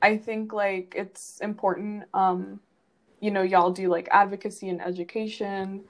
i 0.00 0.16
think 0.16 0.52
like 0.52 0.94
it's 0.96 1.40
important 1.40 2.04
um 2.14 2.60
you 3.20 3.32
know 3.32 3.42
y'all 3.42 3.72
do 3.72 3.88
like 3.88 4.06
advocacy 4.12 4.68
and 4.68 4.80
education 4.80 5.82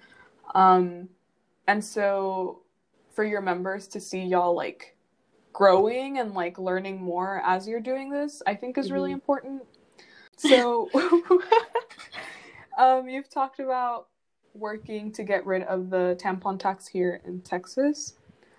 um 0.55 1.07
and 1.69 1.85
so 1.85 2.63
for 3.13 3.25
your 3.25 3.43
members 3.43 3.87
to 3.89 4.01
see 4.01 4.23
y'all 4.23 4.55
like 4.55 4.97
growing 5.57 6.19
and 6.19 6.35
like 6.35 6.59
learning 6.59 7.03
more 7.03 7.41
as 7.43 7.67
you're 7.67 7.81
doing 7.81 8.11
this, 8.11 8.43
I 8.47 8.55
think 8.55 8.77
is 8.77 8.93
really 8.93 9.09
mm-hmm. 9.09 9.15
important. 9.15 9.63
So, 10.37 10.91
um, 12.79 13.09
you've 13.09 13.31
talked 13.31 13.59
about 13.59 14.09
working 14.53 15.11
to 15.13 15.25
get 15.25 15.47
rid 15.47 15.63
of 15.63 15.89
the 15.89 16.19
tampon 16.23 16.59
tax 16.59 16.87
here 16.87 17.23
in 17.25 17.41
Texas. 17.41 18.19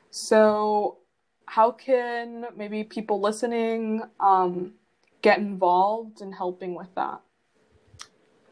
So, 0.09 0.97
how 1.47 1.71
can 1.71 2.45
maybe 2.55 2.83
people 2.83 3.19
listening 3.19 4.03
um, 4.19 4.73
get 5.21 5.39
involved 5.39 6.21
in 6.21 6.31
helping 6.31 6.75
with 6.75 6.93
that? 6.95 7.21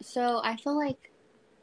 So, 0.01 0.41
I 0.43 0.55
feel 0.55 0.77
like 0.77 1.11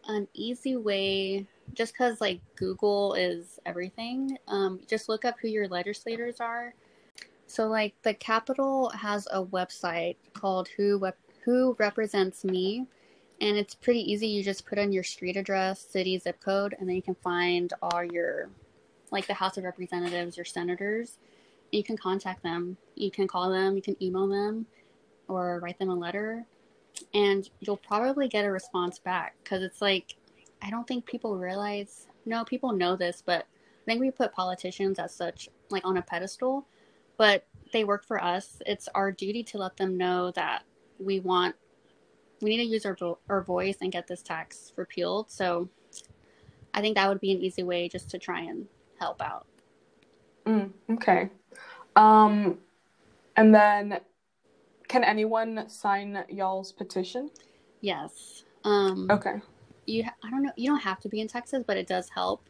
an 0.07 0.29
easy 0.35 0.77
way 0.77 1.47
just 1.75 1.95
because 1.95 2.21
like 2.21 2.41
Google 2.57 3.15
is 3.15 3.59
everything, 3.67 4.37
um, 4.49 4.81
just 4.87 5.09
look 5.09 5.25
up 5.25 5.37
who 5.41 5.49
your 5.49 5.69
legislators 5.69 6.41
are. 6.41 6.75
So 7.47 7.67
like 7.69 7.95
the 8.03 8.15
Capitol 8.15 8.91
has 8.91 9.29
a 9.31 9.45
website 9.45 10.17
called 10.35 10.69
Who 10.77 11.07
Who 11.45 11.77
Represents 11.79 12.45
Me, 12.45 12.87
and 13.41 13.57
it's 13.57 13.75
pretty 13.75 14.01
easy. 14.11 14.29
You 14.29 14.43
just 14.43 14.67
put 14.67 14.79
in 14.79 14.93
your 14.93 15.03
street 15.03 15.37
address, 15.37 15.81
city, 15.81 16.19
zip 16.19 16.41
code, 16.41 16.75
and 16.79 16.89
then 16.89 16.97
you 16.97 17.03
can 17.03 17.17
find 17.17 17.73
all 17.83 18.05
your 18.05 18.49
like 19.13 19.27
the 19.27 19.35
House 19.35 19.57
of 19.57 19.65
Representatives, 19.65 20.37
your 20.37 20.45
senators. 20.45 21.19
You 21.71 21.85
can 21.85 21.97
contact 21.97 22.43
them. 22.43 22.77
You 22.97 23.11
can 23.11 23.29
call 23.29 23.51
them. 23.51 23.77
You 23.77 23.83
can 23.83 24.03
email 24.03 24.27
them, 24.27 24.67
or 25.29 25.61
write 25.61 25.79
them 25.79 25.91
a 25.91 25.95
letter, 25.95 26.45
and 27.15 27.49
you'll 27.61 27.77
probably 27.77 28.27
get 28.27 28.45
a 28.45 28.51
response 28.51 28.99
back 28.99 29.37
because 29.45 29.63
it's 29.63 29.81
like 29.81 30.17
I 30.61 30.71
don't 30.71 30.87
think 30.87 31.07
people 31.07 31.37
realize. 31.39 32.09
No, 32.25 32.45
people 32.45 32.73
know 32.73 32.97
this, 32.97 33.23
but 33.25 33.43
I 33.43 33.85
think 33.85 34.01
we 34.01 34.11
put 34.11 34.33
politicians 34.33 34.99
as 34.99 35.15
such 35.15 35.49
like 35.71 35.85
on 35.85 35.97
a 35.97 36.03
pedestal, 36.03 36.67
but 37.17 37.47
they 37.73 37.85
work 37.85 38.05
for 38.05 38.23
us. 38.23 38.59
It's 38.67 38.89
our 38.95 39.11
duty 39.11 39.43
to 39.45 39.59
let 39.59 39.77
them 39.77 39.97
know 39.97 40.31
that 40.33 40.63
we 40.99 41.21
want 41.21 41.55
we 42.41 42.51
need 42.51 42.65
to 42.65 42.71
use 42.71 42.87
our 42.87 42.97
our 43.29 43.43
voice 43.43 43.79
and 43.81 43.93
get 43.93 44.07
this 44.07 44.23
tax 44.23 44.73
repealed. 44.77 45.31
So 45.31 45.69
I 46.75 46.81
think 46.81 46.97
that 46.97 47.09
would 47.09 47.21
be 47.21 47.33
an 47.33 47.41
easy 47.41 47.63
way 47.63 47.89
just 47.89 48.09
to 48.11 48.19
try 48.19 48.41
and 48.41 48.67
help 49.03 49.21
out. 49.21 49.47
Mm, 50.47 50.71
okay. 50.93 51.31
Um, 51.97 52.59
and 53.37 53.55
then 53.55 54.01
can 54.89 55.05
anyone 55.05 55.69
sign 55.69 56.25
y'all's 56.29 56.73
petition? 56.73 57.31
Yes. 57.81 58.45
Um, 58.65 59.09
okay 59.11 59.43
you 59.87 60.05
I 60.23 60.31
don't 60.31 60.43
know 60.43 60.53
you 60.57 60.71
don't 60.71 60.81
have 60.81 61.01
to 61.01 61.09
be 61.09 61.21
in 61.21 61.29
Texas, 61.29 61.65
but 61.67 61.77
it 61.77 61.87
does 61.87 62.09
help. 62.09 62.49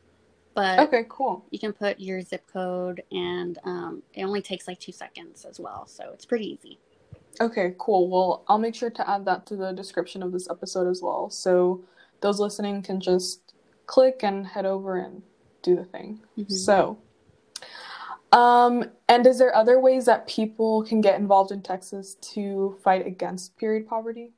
But 0.55 0.79
okay, 0.81 1.05
cool. 1.09 1.45
You 1.51 1.59
can 1.59 1.73
put 1.73 1.99
your 1.99 2.21
zip 2.21 2.47
code, 2.53 3.03
and 3.11 3.59
um, 3.65 4.03
it 4.13 4.23
only 4.23 4.43
takes 4.43 4.69
like 4.69 4.79
two 4.79 4.93
seconds 4.93 5.47
as 5.47 5.59
well, 5.59 5.87
so 5.87 6.11
it's 6.13 6.27
pretty 6.27 6.47
easy. 6.47 6.79
Okay, 7.41 7.75
cool. 7.79 8.11
Well, 8.11 8.45
I'll 8.49 8.59
make 8.59 8.75
sure 8.75 8.91
to 8.91 9.11
add 9.11 9.25
that 9.25 9.47
to 9.47 9.57
the 9.57 9.73
description 9.73 10.23
of 10.23 10.33
this 10.33 10.51
episode 10.51 10.91
as 10.91 11.01
well, 11.01 11.31
so 11.31 11.83
those 12.21 12.39
listening 12.39 12.83
can 12.83 13.01
just 13.01 13.55
click 13.87 14.21
and 14.23 14.47
head 14.47 14.67
over 14.67 14.99
and 14.99 15.23
do 15.63 15.77
the 15.77 15.85
thing. 15.85 16.21
Mm-hmm. 16.39 16.53
So, 16.53 16.99
um, 18.33 18.85
and 19.09 19.27
is 19.27 19.39
there 19.39 19.55
other 19.55 19.81
ways 19.81 20.05
that 20.07 20.27
people 20.27 20.83
can 20.83 21.01
get 21.01 21.19
involved 21.19 21.53
in 21.53 21.63
Texas 21.63 22.15
to 22.33 22.77
fight 22.83 23.07
against 23.07 23.57
period 23.57 23.87
poverty? 23.87 24.31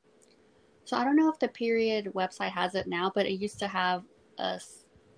So 0.84 0.96
I 0.96 1.04
don't 1.04 1.16
know 1.16 1.30
if 1.30 1.38
the 1.38 1.48
period 1.48 2.12
website 2.14 2.50
has 2.50 2.74
it 2.74 2.86
now, 2.86 3.10
but 3.14 3.26
it 3.26 3.32
used 3.32 3.58
to 3.60 3.68
have 3.68 4.02
a, 4.38 4.60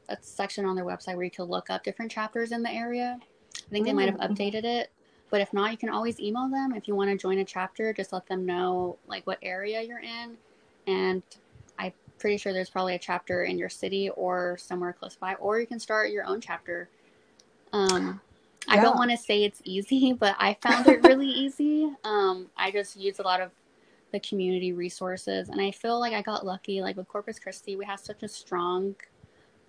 a 0.08 0.16
section 0.20 0.64
on 0.64 0.76
their 0.76 0.84
website 0.84 1.16
where 1.16 1.24
you 1.24 1.30
could 1.30 1.48
look 1.48 1.70
up 1.70 1.82
different 1.82 2.10
chapters 2.10 2.52
in 2.52 2.62
the 2.62 2.70
area. 2.70 3.18
I 3.56 3.70
think 3.70 3.84
they 3.84 3.92
might 3.92 4.08
have 4.08 4.20
updated 4.20 4.64
it. 4.64 4.92
But 5.28 5.40
if 5.40 5.52
not, 5.52 5.72
you 5.72 5.76
can 5.76 5.88
always 5.88 6.20
email 6.20 6.48
them 6.48 6.72
if 6.72 6.86
you 6.86 6.94
want 6.94 7.10
to 7.10 7.16
join 7.16 7.38
a 7.38 7.44
chapter. 7.44 7.92
Just 7.92 8.12
let 8.12 8.26
them 8.28 8.46
know 8.46 8.96
like 9.08 9.26
what 9.26 9.38
area 9.42 9.82
you're 9.82 9.98
in, 9.98 10.36
and 10.86 11.22
pretty 12.18 12.36
sure 12.36 12.52
there's 12.52 12.70
probably 12.70 12.94
a 12.94 12.98
chapter 12.98 13.44
in 13.44 13.58
your 13.58 13.68
city 13.68 14.10
or 14.10 14.56
somewhere 14.58 14.92
close 14.92 15.16
by. 15.16 15.34
Or 15.34 15.60
you 15.60 15.66
can 15.66 15.78
start 15.78 16.10
your 16.10 16.24
own 16.24 16.40
chapter. 16.40 16.88
Um, 17.72 18.20
I 18.68 18.80
don't 18.80 18.96
want 18.96 19.10
to 19.10 19.16
say 19.16 19.44
it's 19.44 19.60
easy, 19.64 20.12
but 20.18 20.34
I 20.38 20.56
found 20.60 20.88
it 20.88 21.02
really 21.02 21.28
easy. 21.28 21.90
Um, 22.04 22.48
I 22.56 22.70
just 22.70 22.96
use 22.96 23.18
a 23.18 23.22
lot 23.22 23.40
of 23.40 23.50
the 24.12 24.20
community 24.20 24.72
resources, 24.72 25.48
and 25.48 25.60
I 25.60 25.70
feel 25.70 25.98
like 25.98 26.12
I 26.12 26.22
got 26.22 26.46
lucky. 26.46 26.80
Like 26.80 26.96
with 26.96 27.08
Corpus 27.08 27.38
Christi, 27.38 27.76
we 27.76 27.84
have 27.84 28.00
such 28.00 28.22
a 28.22 28.28
strong, 28.28 28.94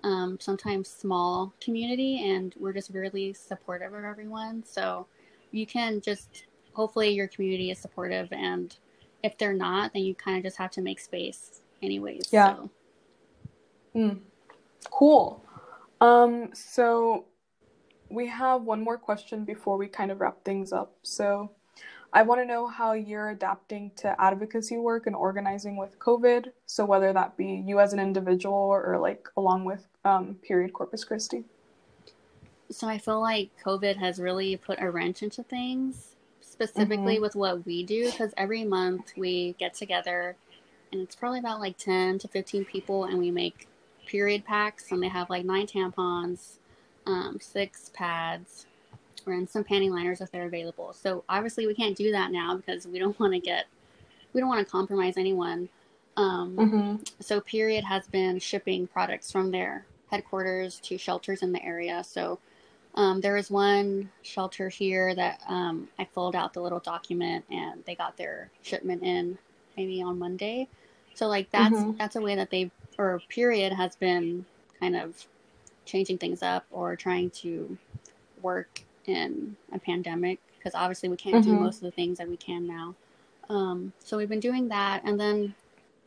um, 0.03 0.37
sometimes 0.39 0.87
small 0.87 1.53
community, 1.59 2.29
and 2.31 2.53
we're 2.59 2.73
just 2.73 2.91
really 2.91 3.33
supportive 3.33 3.93
of 3.93 4.03
everyone. 4.03 4.63
So 4.65 5.07
you 5.51 5.65
can 5.65 6.01
just 6.01 6.45
hopefully 6.73 7.09
your 7.09 7.27
community 7.27 7.71
is 7.71 7.79
supportive, 7.79 8.31
and 8.31 8.75
if 9.23 9.37
they're 9.37 9.53
not, 9.53 9.93
then 9.93 10.03
you 10.03 10.15
kind 10.15 10.37
of 10.37 10.43
just 10.43 10.57
have 10.57 10.71
to 10.71 10.81
make 10.81 10.99
space, 10.99 11.61
anyways. 11.81 12.29
Yeah. 12.31 12.55
So. 12.55 12.69
Mm. 13.95 14.19
Cool. 14.91 15.43
Um, 16.01 16.49
so 16.53 17.25
we 18.09 18.27
have 18.27 18.63
one 18.63 18.83
more 18.83 18.97
question 18.97 19.43
before 19.43 19.77
we 19.77 19.87
kind 19.87 20.11
of 20.11 20.21
wrap 20.21 20.43
things 20.43 20.71
up. 20.71 20.93
So 21.03 21.51
I 22.13 22.23
want 22.23 22.41
to 22.41 22.45
know 22.45 22.67
how 22.67 22.93
you're 22.93 23.29
adapting 23.29 23.91
to 23.97 24.19
advocacy 24.21 24.77
work 24.77 25.07
and 25.07 25.15
organizing 25.15 25.75
with 25.75 25.99
COVID. 25.99 26.51
So 26.65 26.85
whether 26.85 27.11
that 27.13 27.35
be 27.37 27.63
you 27.65 27.79
as 27.79 27.93
an 27.93 27.99
individual 27.99 28.55
or 28.55 28.97
like 28.99 29.27
along 29.35 29.65
with 29.65 29.87
um, 30.05 30.35
period 30.41 30.73
Corpus 30.73 31.03
Christi. 31.03 31.43
So 32.69 32.87
I 32.87 32.97
feel 32.97 33.21
like 33.21 33.49
COVID 33.63 33.97
has 33.97 34.19
really 34.19 34.57
put 34.57 34.81
a 34.81 34.91
wrench 34.91 35.23
into 35.23 35.43
things, 35.43 36.15
specifically 36.41 37.19
with 37.19 37.35
what 37.35 37.65
we 37.65 37.83
do, 37.83 38.05
because 38.11 38.33
every 38.35 38.63
month 38.65 39.13
we 39.15 39.55
get 39.57 39.73
together 39.73 40.35
and 40.91 41.01
it's 41.01 41.15
probably 41.15 41.39
about 41.39 41.59
like 41.59 41.77
10 41.77 42.19
to 42.19 42.27
15 42.27 42.65
people 42.65 43.05
and 43.05 43.19
we 43.19 43.31
make 43.31 43.67
period 44.05 44.45
packs 44.45 44.91
and 44.91 45.01
they 45.03 45.07
have 45.09 45.29
like 45.29 45.45
nine 45.45 45.67
tampons, 45.67 46.57
um, 47.05 47.37
six 47.41 47.91
pads, 47.93 48.65
and 49.25 49.49
some 49.49 49.63
panty 49.63 49.89
liners 49.91 50.21
if 50.21 50.31
they're 50.31 50.45
available. 50.45 50.93
So 50.93 51.23
obviously 51.29 51.67
we 51.67 51.75
can't 51.75 51.97
do 51.97 52.11
that 52.11 52.31
now 52.31 52.55
because 52.55 52.87
we 52.87 52.99
don't 52.99 53.19
want 53.21 53.33
to 53.33 53.39
get, 53.39 53.65
we 54.33 54.41
don't 54.41 54.49
want 54.49 54.65
to 54.65 54.71
compromise 54.71 55.17
anyone. 55.17 55.69
Um, 56.17 56.57
Mm-hmm. 56.57 56.95
so 57.19 57.41
period 57.41 57.83
has 57.83 58.07
been 58.07 58.39
shipping 58.39 58.87
products 58.87 59.31
from 59.31 59.51
their 59.51 59.85
headquarters 60.11 60.79
to 60.81 60.97
shelters 60.97 61.41
in 61.43 61.51
the 61.51 61.63
area 61.63 62.03
so 62.03 62.39
um, 62.95 63.21
there 63.21 63.37
is 63.37 63.51
one 63.51 64.09
shelter 64.23 64.69
here 64.69 65.13
that 65.15 65.41
um, 65.47 65.87
i 65.99 66.05
filled 66.05 66.35
out 66.35 66.53
the 66.53 66.61
little 66.61 66.79
document 66.79 67.45
and 67.51 67.83
they 67.85 67.95
got 67.95 68.17
their 68.17 68.51
shipment 68.61 69.03
in 69.03 69.37
maybe 69.77 70.01
on 70.01 70.19
monday 70.19 70.67
so 71.15 71.27
like 71.27 71.49
that's 71.51 71.85
Mhm. 71.85 71.97
that's 71.97 72.15
a 72.15 72.21
way 72.21 72.35
that 72.35 72.49
they 72.49 72.71
or 72.97 73.21
period 73.29 73.73
has 73.73 73.95
been 73.95 74.45
kind 74.79 74.95
of 74.95 75.25
changing 75.85 76.17
things 76.17 76.43
up 76.43 76.65
or 76.71 76.95
trying 76.95 77.29
to 77.29 77.77
work 78.41 78.83
in 79.05 79.55
a 79.73 79.79
pandemic 79.79 80.39
because 80.57 80.75
obviously 80.75 81.09
we 81.09 81.17
can't 81.17 81.43
do 81.43 81.55
Mhm. 81.55 81.59
most 81.59 81.77
of 81.77 81.81
the 81.83 81.91
things 81.91 82.17
that 82.17 82.27
we 82.29 82.37
can 82.37 82.67
now 82.67 82.95
um, 83.49 83.93
so 83.99 84.17
we've 84.17 84.29
been 84.29 84.39
doing 84.41 84.67
that 84.69 85.01
and 85.05 85.19
then 85.19 85.55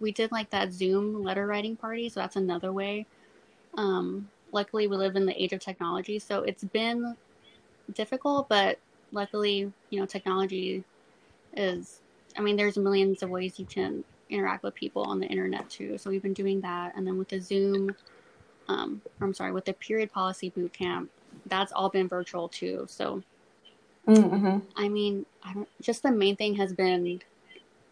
we 0.00 0.12
did 0.12 0.32
like 0.32 0.50
that 0.50 0.72
Zoom 0.72 1.22
letter 1.22 1.46
writing 1.46 1.76
party, 1.76 2.08
so 2.08 2.20
that's 2.20 2.36
another 2.36 2.72
way. 2.72 3.06
Um, 3.76 4.30
luckily, 4.52 4.86
we 4.86 4.96
live 4.96 5.16
in 5.16 5.26
the 5.26 5.42
age 5.42 5.52
of 5.52 5.60
technology, 5.60 6.18
so 6.18 6.42
it's 6.42 6.64
been 6.64 7.16
difficult, 7.94 8.48
but 8.48 8.78
luckily, 9.12 9.72
you 9.90 10.00
know, 10.00 10.06
technology 10.06 10.84
is. 11.56 12.00
I 12.40 12.42
mean, 12.42 12.56
there's 12.56 12.76
millions 12.76 13.22
of 13.22 13.30
ways 13.30 13.58
you 13.58 13.66
can 13.66 14.04
interact 14.28 14.62
with 14.62 14.74
people 14.74 15.02
on 15.02 15.20
the 15.20 15.26
internet 15.26 15.68
too. 15.68 15.98
So 15.98 16.10
we've 16.10 16.22
been 16.22 16.32
doing 16.32 16.60
that, 16.62 16.96
and 16.96 17.06
then 17.06 17.18
with 17.18 17.28
the 17.28 17.40
Zoom, 17.40 17.94
um, 18.68 19.02
I'm 19.20 19.34
sorry, 19.34 19.52
with 19.52 19.64
the 19.64 19.74
period 19.74 20.12
policy 20.12 20.50
boot 20.50 20.72
camp, 20.72 21.10
that's 21.46 21.72
all 21.72 21.88
been 21.88 22.08
virtual 22.08 22.48
too. 22.48 22.86
So 22.88 23.22
Mm-hmm. 24.06 24.58
I 24.76 24.88
mean, 24.88 25.26
I 25.42 25.52
don't, 25.52 25.68
just 25.80 26.02
the 26.02 26.10
main 26.10 26.36
thing 26.36 26.54
has 26.56 26.72
been 26.72 27.20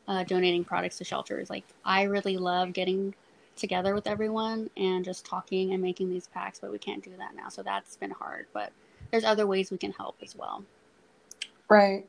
uh, 0.06 0.24
donating 0.24 0.64
products 0.64 0.98
to 0.98 1.04
shelters. 1.04 1.50
Like, 1.50 1.64
I 1.84 2.02
really 2.02 2.37
love 2.37 2.72
getting 2.72 3.14
together 3.56 3.94
with 3.94 4.06
everyone 4.06 4.70
and 4.76 5.04
just 5.04 5.26
talking 5.26 5.72
and 5.72 5.82
making 5.82 6.11
these 6.11 6.28
packs, 6.28 6.58
but 6.58 6.70
we 6.72 6.78
can't 6.78 7.02
do 7.02 7.12
that 7.18 7.34
now. 7.34 7.48
So 7.48 7.62
that's 7.62 7.96
been 7.96 8.11
hard. 8.11 8.46
But 8.52 8.72
there's 9.11 9.24
other 9.24 9.46
ways 9.46 9.70
we 9.70 9.78
can 9.78 9.92
help 9.92 10.16
as 10.22 10.34
well. 10.34 10.64
Right. 11.68 12.06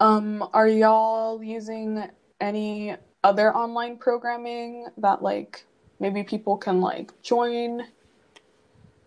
Um, 0.00 0.48
are 0.52 0.68
y'all 0.68 1.42
using 1.42 2.04
any 2.40 2.96
other 3.22 3.54
online 3.54 3.96
programming 3.96 4.86
that 4.98 5.22
like 5.22 5.64
maybe 6.00 6.22
people 6.22 6.56
can 6.56 6.80
like 6.80 7.12
join? 7.22 7.82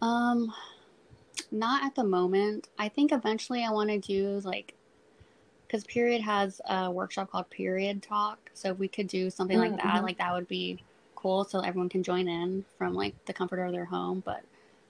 Um, 0.01 0.53
not 1.51 1.83
at 1.83 1.95
the 1.95 2.03
moment. 2.03 2.69
I 2.79 2.89
think 2.89 3.11
eventually 3.11 3.63
I 3.63 3.69
want 3.69 3.89
to 3.89 3.99
do 3.99 4.39
like, 4.43 4.73
because 5.67 5.83
Period 5.83 6.21
has 6.21 6.61
a 6.69 6.89
workshop 6.89 7.31
called 7.31 7.49
Period 7.49 8.01
Talk. 8.01 8.49
So 8.53 8.71
if 8.71 8.79
we 8.79 8.87
could 8.87 9.07
do 9.07 9.29
something 9.29 9.57
like 9.57 9.77
that, 9.81 10.03
like 10.03 10.17
that 10.17 10.33
would 10.33 10.47
be 10.47 10.79
cool. 11.15 11.43
So 11.43 11.59
everyone 11.59 11.89
can 11.89 12.03
join 12.03 12.27
in 12.27 12.63
from 12.77 12.93
like 12.93 13.13
the 13.25 13.33
comfort 13.33 13.59
of 13.59 13.73
their 13.73 13.85
home. 13.85 14.23
But 14.25 14.43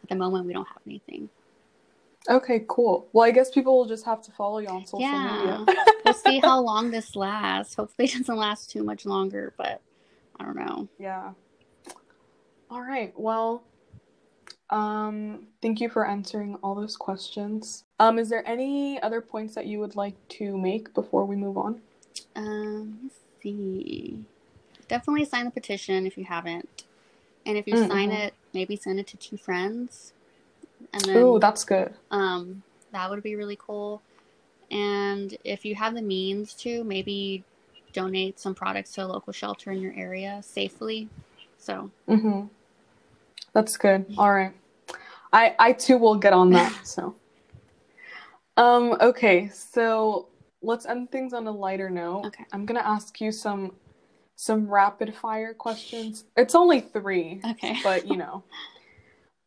at 0.03 0.09
the 0.09 0.15
moment, 0.15 0.45
we 0.45 0.53
don't 0.53 0.67
have 0.67 0.81
anything. 0.85 1.29
Okay, 2.29 2.65
cool. 2.67 3.07
Well, 3.13 3.25
I 3.25 3.31
guess 3.31 3.51
people 3.51 3.77
will 3.77 3.85
just 3.85 4.05
have 4.05 4.21
to 4.23 4.31
follow 4.31 4.59
you 4.59 4.67
on 4.67 4.85
social 4.85 5.01
Yeah. 5.01 5.57
media. 5.65 5.65
we'll 6.03 6.13
see 6.13 6.39
how 6.43 6.59
long 6.59 6.91
this 6.91 7.15
lasts. 7.15 7.75
Hopefully, 7.75 8.07
it 8.09 8.17
doesn't 8.17 8.35
last 8.35 8.69
too 8.69 8.83
much 8.83 9.05
longer. 9.05 9.53
But 9.57 9.81
I 10.39 10.43
don't 10.43 10.57
know. 10.57 10.87
Yeah. 10.99 11.31
All 12.69 12.81
right. 12.81 13.13
Well, 13.17 13.63
um, 14.69 15.47
thank 15.61 15.79
you 15.79 15.87
for 15.89 16.05
answering 16.05 16.55
all 16.55 16.75
those 16.75 16.97
questions. 16.97 17.85
Um, 17.99 18.19
is 18.19 18.29
there 18.29 18.45
any 18.45 19.01
other 19.01 19.21
points 19.21 19.55
that 19.55 19.65
you 19.65 19.79
would 19.79 19.95
like 19.95 20.15
to 20.29 20.57
make 20.57 20.93
before 20.93 21.25
we 21.25 21.37
move 21.37 21.57
on? 21.57 21.81
Um, 22.35 22.99
let's 23.03 23.19
see. 23.41 24.19
Definitely 24.89 25.25
sign 25.25 25.45
the 25.45 25.51
petition 25.51 26.05
if 26.05 26.17
you 26.17 26.25
haven't. 26.25 26.83
And 27.45 27.57
if 27.57 27.65
you 27.67 27.75
Mm, 27.75 27.87
sign 27.87 28.11
it, 28.11 28.33
maybe 28.53 28.75
send 28.75 28.99
it 28.99 29.07
to 29.07 29.17
two 29.17 29.37
friends. 29.37 30.11
And 30.93 31.03
then 31.03 31.17
Ooh, 31.17 31.39
that's 31.39 31.63
good. 31.63 31.93
um 32.11 32.61
that 32.91 33.09
would 33.09 33.23
be 33.23 33.35
really 33.35 33.57
cool. 33.59 34.01
And 34.71 35.37
if 35.43 35.63
you 35.65 35.75
have 35.75 35.93
the 35.93 36.01
means 36.01 36.53
to, 36.55 36.83
maybe 36.83 37.43
donate 37.93 38.39
some 38.39 38.53
products 38.55 38.93
to 38.93 39.03
a 39.03 39.07
local 39.07 39.33
shelter 39.33 39.71
in 39.71 39.81
your 39.81 39.93
area 39.95 40.41
safely. 40.43 41.09
So 41.57 41.89
Mm-hmm. 42.07 42.47
That's 43.53 43.75
good. 43.77 44.05
All 44.17 44.31
right. 44.33 44.53
I 45.33 45.55
I 45.59 45.73
too 45.73 45.97
will 45.97 46.15
get 46.15 46.33
on 46.33 46.51
that. 46.51 46.85
So. 46.85 47.15
Um. 48.55 48.97
Okay. 49.01 49.49
So 49.49 50.29
let's 50.63 50.87
end 50.87 51.11
things 51.11 51.31
on 51.31 51.45
a 51.45 51.51
lighter 51.51 51.91
note. 51.91 52.25
Okay. 52.25 52.43
I'm 52.51 52.65
gonna 52.65 52.79
ask 52.79 53.21
you 53.21 53.31
some 53.31 53.73
some 54.35 54.67
rapid 54.67 55.13
fire 55.15 55.53
questions. 55.53 56.25
It's 56.35 56.55
only 56.55 56.81
three, 56.81 57.41
okay. 57.51 57.77
but 57.83 58.07
you 58.07 58.17
know, 58.17 58.43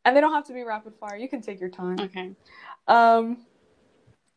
and 0.04 0.16
they 0.16 0.20
don't 0.20 0.32
have 0.32 0.46
to 0.46 0.52
be 0.52 0.62
rapid 0.62 0.94
fire. 0.94 1.16
You 1.16 1.28
can 1.28 1.40
take 1.40 1.60
your 1.60 1.70
time. 1.70 1.98
Okay. 2.00 2.30
Um. 2.88 3.38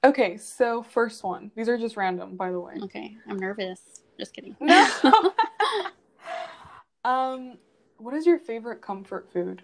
Okay. 0.03 0.37
So 0.37 0.83
first 0.83 1.23
one. 1.23 1.51
These 1.55 1.69
are 1.69 1.77
just 1.77 1.97
random, 1.97 2.35
by 2.35 2.51
the 2.51 2.59
way. 2.59 2.75
Okay. 2.83 3.15
I'm 3.27 3.37
nervous. 3.37 4.01
Just 4.19 4.33
kidding. 4.33 4.55
No. 4.59 4.87
um. 7.05 7.57
What 7.97 8.13
is 8.13 8.25
your 8.25 8.39
favorite 8.39 8.81
comfort 8.81 9.29
food? 9.31 9.61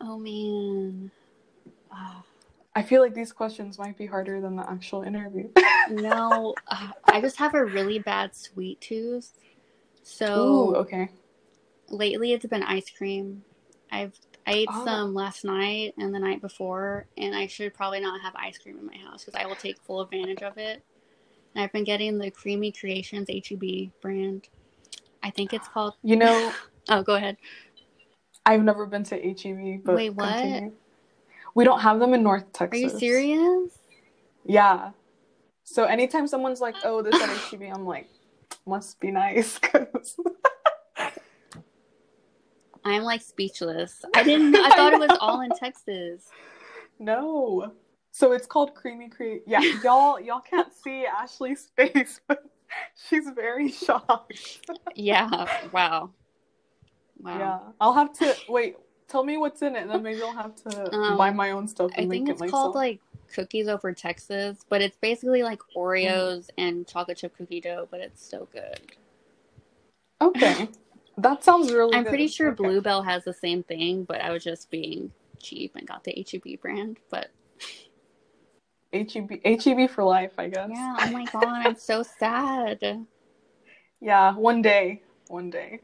oh 0.00 0.18
man. 0.18 1.10
I 2.76 2.82
feel 2.82 3.00
like 3.00 3.14
these 3.14 3.32
questions 3.32 3.78
might 3.78 3.96
be 3.96 4.04
harder 4.04 4.38
than 4.38 4.54
the 4.54 4.70
actual 4.70 5.02
interview. 5.02 5.48
No, 5.88 6.52
uh, 6.66 6.88
I 7.04 7.20
just 7.20 7.36
have 7.36 7.54
a 7.54 7.64
really 7.64 8.00
bad 8.00 8.34
sweet 8.34 8.80
tooth. 8.80 9.38
So 10.02 10.26
Ooh, 10.26 10.74
okay. 10.78 11.10
lately 11.88 12.32
it's 12.32 12.44
been 12.44 12.64
ice 12.64 12.90
cream. 12.90 13.44
I've 13.92 14.18
I 14.46 14.52
ate 14.52 14.68
Oh. 14.70 14.84
some 14.84 15.14
last 15.14 15.44
night 15.44 15.94
and 15.98 16.14
the 16.14 16.18
night 16.20 16.40
before, 16.40 17.06
and 17.18 17.34
I 17.34 17.46
should 17.48 17.74
probably 17.74 18.00
not 18.00 18.20
have 18.20 18.34
ice 18.36 18.58
cream 18.58 18.78
in 18.78 18.86
my 18.86 18.96
house 18.96 19.24
because 19.24 19.38
I 19.40 19.46
will 19.46 19.56
take 19.56 19.80
full 19.82 20.00
advantage 20.00 20.42
of 20.42 20.56
it. 20.56 20.82
And 21.54 21.64
I've 21.64 21.72
been 21.72 21.84
getting 21.84 22.18
the 22.18 22.30
Creamy 22.30 22.70
Creations 22.70 23.28
HEB 23.28 23.90
brand. 24.00 24.48
I 25.22 25.30
think 25.30 25.52
it's 25.52 25.66
called. 25.68 25.94
You 26.02 26.16
know, 26.16 26.52
Oh, 26.88 27.02
go 27.02 27.16
ahead. 27.16 27.36
I've 28.44 28.62
never 28.62 28.86
been 28.86 29.02
to 29.04 29.16
HEB, 29.20 29.82
but 29.84 29.96
Wait, 29.96 30.10
what? 30.10 30.28
continue. 30.40 30.72
We 31.56 31.64
don't 31.64 31.80
have 31.80 31.98
them 31.98 32.14
in 32.14 32.22
North 32.22 32.52
Texas. 32.52 32.78
Are 32.80 32.84
you 32.94 32.98
serious? 33.00 33.78
Yeah. 34.44 34.90
So 35.64 35.82
anytime 35.84 36.28
someone's 36.28 36.60
like, 36.60 36.76
"Oh, 36.84 37.02
this 37.02 37.20
at 37.20 37.28
HEB," 37.28 37.62
I'm 37.74 37.84
like, 37.86 38.08
"Must 38.64 39.00
be 39.00 39.10
nice." 39.10 39.58
'cause- 39.62 40.16
I'm 42.86 43.02
like 43.02 43.22
speechless. 43.22 44.04
I 44.14 44.22
didn't. 44.24 44.54
I 44.56 44.70
thought 44.70 44.92
it 44.92 45.00
was 45.00 45.16
all 45.20 45.40
in 45.42 45.50
Texas. 45.50 46.28
no. 46.98 47.72
So 48.12 48.32
it's 48.32 48.46
called 48.46 48.74
Creamy 48.74 49.10
Create. 49.10 49.42
Yeah, 49.46 49.60
y'all 49.84 50.18
y'all 50.18 50.40
can't 50.40 50.72
see 50.72 51.04
Ashley's 51.04 51.70
face, 51.76 52.20
but 52.26 52.44
she's 53.08 53.28
very 53.34 53.70
shocked. 53.70 54.66
Yeah. 54.94 55.28
Wow. 55.70 56.10
Wow. 57.20 57.38
Yeah. 57.38 57.58
I'll 57.78 57.92
have 57.92 58.14
to 58.14 58.34
wait. 58.48 58.76
Tell 59.08 59.22
me 59.22 59.36
what's 59.36 59.60
in 59.60 59.76
it, 59.76 59.82
and 59.82 59.90
then 59.90 60.02
maybe 60.02 60.22
I'll 60.22 60.32
have 60.32 60.56
to 60.56 60.94
um, 60.94 61.18
buy 61.18 61.30
my 61.30 61.50
own 61.50 61.68
stuff 61.68 61.90
and 61.94 62.06
I 62.06 62.08
think 62.08 62.28
it's 62.28 62.42
called 62.50 62.74
like 62.74 63.00
Cookies 63.32 63.68
Over 63.68 63.92
Texas, 63.92 64.64
but 64.68 64.80
it's 64.80 64.96
basically 64.96 65.42
like 65.42 65.60
Oreos 65.76 66.46
mm. 66.46 66.50
and 66.58 66.88
chocolate 66.88 67.18
chip 67.18 67.36
cookie 67.36 67.60
dough, 67.60 67.86
but 67.90 68.00
it's 68.00 68.26
so 68.26 68.48
good. 68.52 68.80
Okay. 70.20 70.68
That 71.18 71.42
sounds 71.42 71.72
really 71.72 71.94
I'm 71.94 72.04
good. 72.04 72.10
pretty 72.10 72.28
sure 72.28 72.48
okay. 72.48 72.62
Bluebell 72.62 73.02
has 73.02 73.24
the 73.24 73.32
same 73.32 73.62
thing, 73.62 74.04
but 74.04 74.20
I 74.20 74.30
was 74.30 74.44
just 74.44 74.70
being 74.70 75.10
cheap 75.40 75.74
and 75.74 75.86
got 75.86 76.04
the 76.04 76.26
HEB 76.30 76.60
brand, 76.60 76.98
but 77.10 77.30
HEB 78.92 79.40
HEB 79.44 79.90
for 79.90 80.04
life, 80.04 80.32
I 80.38 80.48
guess. 80.48 80.68
Yeah, 80.72 80.96
oh 81.00 81.10
my 81.10 81.24
god, 81.24 81.44
I'm 81.66 81.76
so 81.76 82.02
sad. 82.02 83.06
Yeah, 84.00 84.34
one 84.34 84.62
day. 84.62 85.02
One 85.28 85.50
day. 85.50 85.80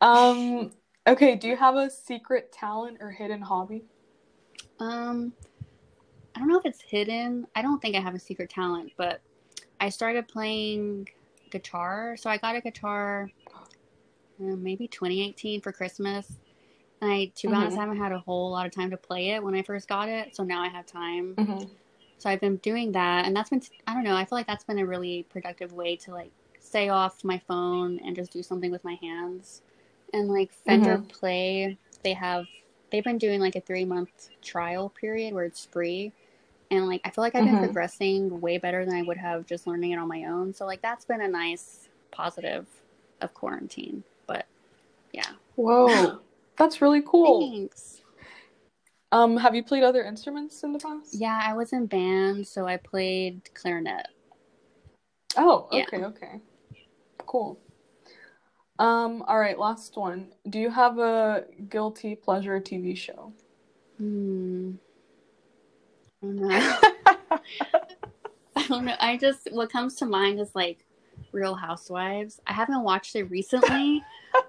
Um 0.00 0.70
okay, 1.06 1.34
do 1.34 1.48
you 1.48 1.56
have 1.56 1.76
a 1.76 1.90
secret 1.90 2.52
talent 2.52 2.98
or 3.00 3.10
hidden 3.10 3.40
hobby? 3.40 3.84
Um 4.78 5.32
I 6.34 6.38
don't 6.38 6.48
know 6.48 6.58
if 6.58 6.66
it's 6.66 6.80
hidden. 6.80 7.46
I 7.56 7.62
don't 7.62 7.80
think 7.80 7.96
I 7.96 8.00
have 8.00 8.14
a 8.14 8.18
secret 8.20 8.48
talent, 8.50 8.92
but 8.96 9.20
I 9.80 9.88
started 9.88 10.28
playing 10.28 11.08
guitar. 11.50 12.16
So 12.16 12.30
I 12.30 12.36
got 12.36 12.54
a 12.54 12.60
guitar 12.60 13.30
uh, 14.40 14.56
maybe 14.56 14.88
2018 14.88 15.60
for 15.60 15.72
Christmas. 15.72 16.38
And 17.00 17.10
I, 17.10 17.26
to 17.36 17.46
be 17.46 17.52
mm-hmm. 17.52 17.62
honest, 17.62 17.76
I 17.76 17.80
haven't 17.80 17.98
had 17.98 18.12
a 18.12 18.18
whole 18.18 18.50
lot 18.50 18.66
of 18.66 18.72
time 18.72 18.90
to 18.90 18.96
play 18.96 19.30
it 19.30 19.42
when 19.42 19.54
I 19.54 19.62
first 19.62 19.88
got 19.88 20.08
it. 20.08 20.34
So 20.34 20.42
now 20.42 20.62
I 20.62 20.68
have 20.68 20.86
time. 20.86 21.34
Mm-hmm. 21.36 21.64
So 22.18 22.28
I've 22.28 22.40
been 22.40 22.56
doing 22.56 22.92
that. 22.92 23.26
And 23.26 23.34
that's 23.34 23.50
been, 23.50 23.62
I 23.86 23.94
don't 23.94 24.04
know, 24.04 24.16
I 24.16 24.24
feel 24.24 24.36
like 24.36 24.46
that's 24.46 24.64
been 24.64 24.78
a 24.78 24.86
really 24.86 25.24
productive 25.30 25.72
way 25.72 25.96
to 25.96 26.10
like 26.10 26.32
stay 26.58 26.88
off 26.88 27.24
my 27.24 27.38
phone 27.46 28.00
and 28.04 28.16
just 28.16 28.32
do 28.32 28.42
something 28.42 28.70
with 28.70 28.84
my 28.84 28.98
hands. 29.00 29.62
And 30.12 30.28
like 30.28 30.52
Fender 30.52 30.98
mm-hmm. 30.98 31.06
Play, 31.06 31.78
they 32.02 32.14
have, 32.14 32.46
they've 32.90 33.04
been 33.04 33.18
doing 33.18 33.40
like 33.40 33.54
a 33.56 33.60
three 33.60 33.84
month 33.84 34.30
trial 34.42 34.88
period 34.88 35.34
where 35.34 35.44
it's 35.44 35.64
free. 35.64 36.12
And 36.70 36.86
like, 36.86 37.00
I 37.04 37.10
feel 37.10 37.22
like 37.22 37.34
I've 37.34 37.44
been 37.44 37.54
mm-hmm. 37.54 37.64
progressing 37.64 38.40
way 38.40 38.58
better 38.58 38.84
than 38.84 38.94
I 38.94 39.02
would 39.02 39.16
have 39.16 39.46
just 39.46 39.66
learning 39.66 39.92
it 39.92 39.98
on 39.98 40.08
my 40.08 40.24
own. 40.24 40.52
So 40.52 40.66
like, 40.66 40.82
that's 40.82 41.04
been 41.04 41.22
a 41.22 41.28
nice 41.28 41.88
positive 42.10 42.66
of 43.20 43.32
quarantine. 43.32 44.02
Yeah. 45.18 45.32
Whoa. 45.56 46.20
That's 46.56 46.80
really 46.80 47.02
cool. 47.02 47.50
Thanks. 47.50 48.02
Um, 49.10 49.36
have 49.36 49.54
you 49.54 49.62
played 49.64 49.82
other 49.82 50.04
instruments 50.04 50.62
in 50.62 50.72
the 50.72 50.78
past? 50.78 51.14
Yeah, 51.14 51.40
I 51.42 51.54
was 51.54 51.72
in 51.72 51.86
band, 51.86 52.46
so 52.46 52.66
I 52.66 52.76
played 52.76 53.48
clarinet. 53.54 54.06
Oh, 55.36 55.68
okay, 55.72 55.98
yeah. 55.98 56.06
okay. 56.06 56.40
Cool. 57.26 57.58
Um, 58.78 59.24
all 59.26 59.38
right, 59.38 59.58
last 59.58 59.96
one. 59.96 60.28
Do 60.48 60.58
you 60.58 60.70
have 60.70 60.98
a 60.98 61.44
guilty 61.68 62.14
pleasure 62.14 62.60
TV 62.60 62.96
show? 62.96 63.32
Hmm. 63.96 64.72
I 66.22 66.26
don't 66.26 66.36
know. 66.36 66.78
I 68.56 68.66
don't 68.68 68.84
know. 68.84 68.94
I 69.00 69.16
just 69.16 69.48
what 69.52 69.72
comes 69.72 69.94
to 69.96 70.06
mind 70.06 70.38
is 70.38 70.54
like 70.54 70.84
Real 71.32 71.54
Housewives. 71.54 72.40
I 72.46 72.52
haven't 72.52 72.82
watched 72.82 73.16
it 73.16 73.24
recently, 73.24 74.02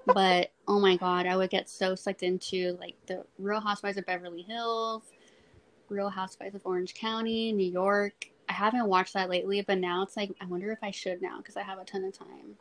but 0.06 0.52
oh 0.68 0.80
my 0.80 0.96
god, 0.96 1.26
I 1.26 1.36
would 1.36 1.50
get 1.50 1.68
so 1.68 1.94
sucked 1.94 2.22
into 2.22 2.76
like 2.80 2.94
the 3.06 3.24
Real 3.38 3.60
Housewives 3.60 3.98
of 3.98 4.06
Beverly 4.06 4.42
Hills, 4.42 5.02
Real 5.88 6.08
Housewives 6.08 6.54
of 6.54 6.62
Orange 6.64 6.94
County, 6.94 7.52
New 7.52 7.70
York. 7.70 8.26
I 8.48 8.52
haven't 8.52 8.86
watched 8.86 9.14
that 9.14 9.30
lately, 9.30 9.62
but 9.62 9.78
now 9.78 10.02
it's 10.02 10.16
like 10.16 10.32
I 10.40 10.46
wonder 10.46 10.72
if 10.72 10.78
I 10.82 10.90
should 10.90 11.22
now 11.22 11.38
because 11.38 11.56
I 11.56 11.62
have 11.62 11.78
a 11.78 11.84
ton 11.84 12.04
of 12.04 12.16
time. 12.16 12.56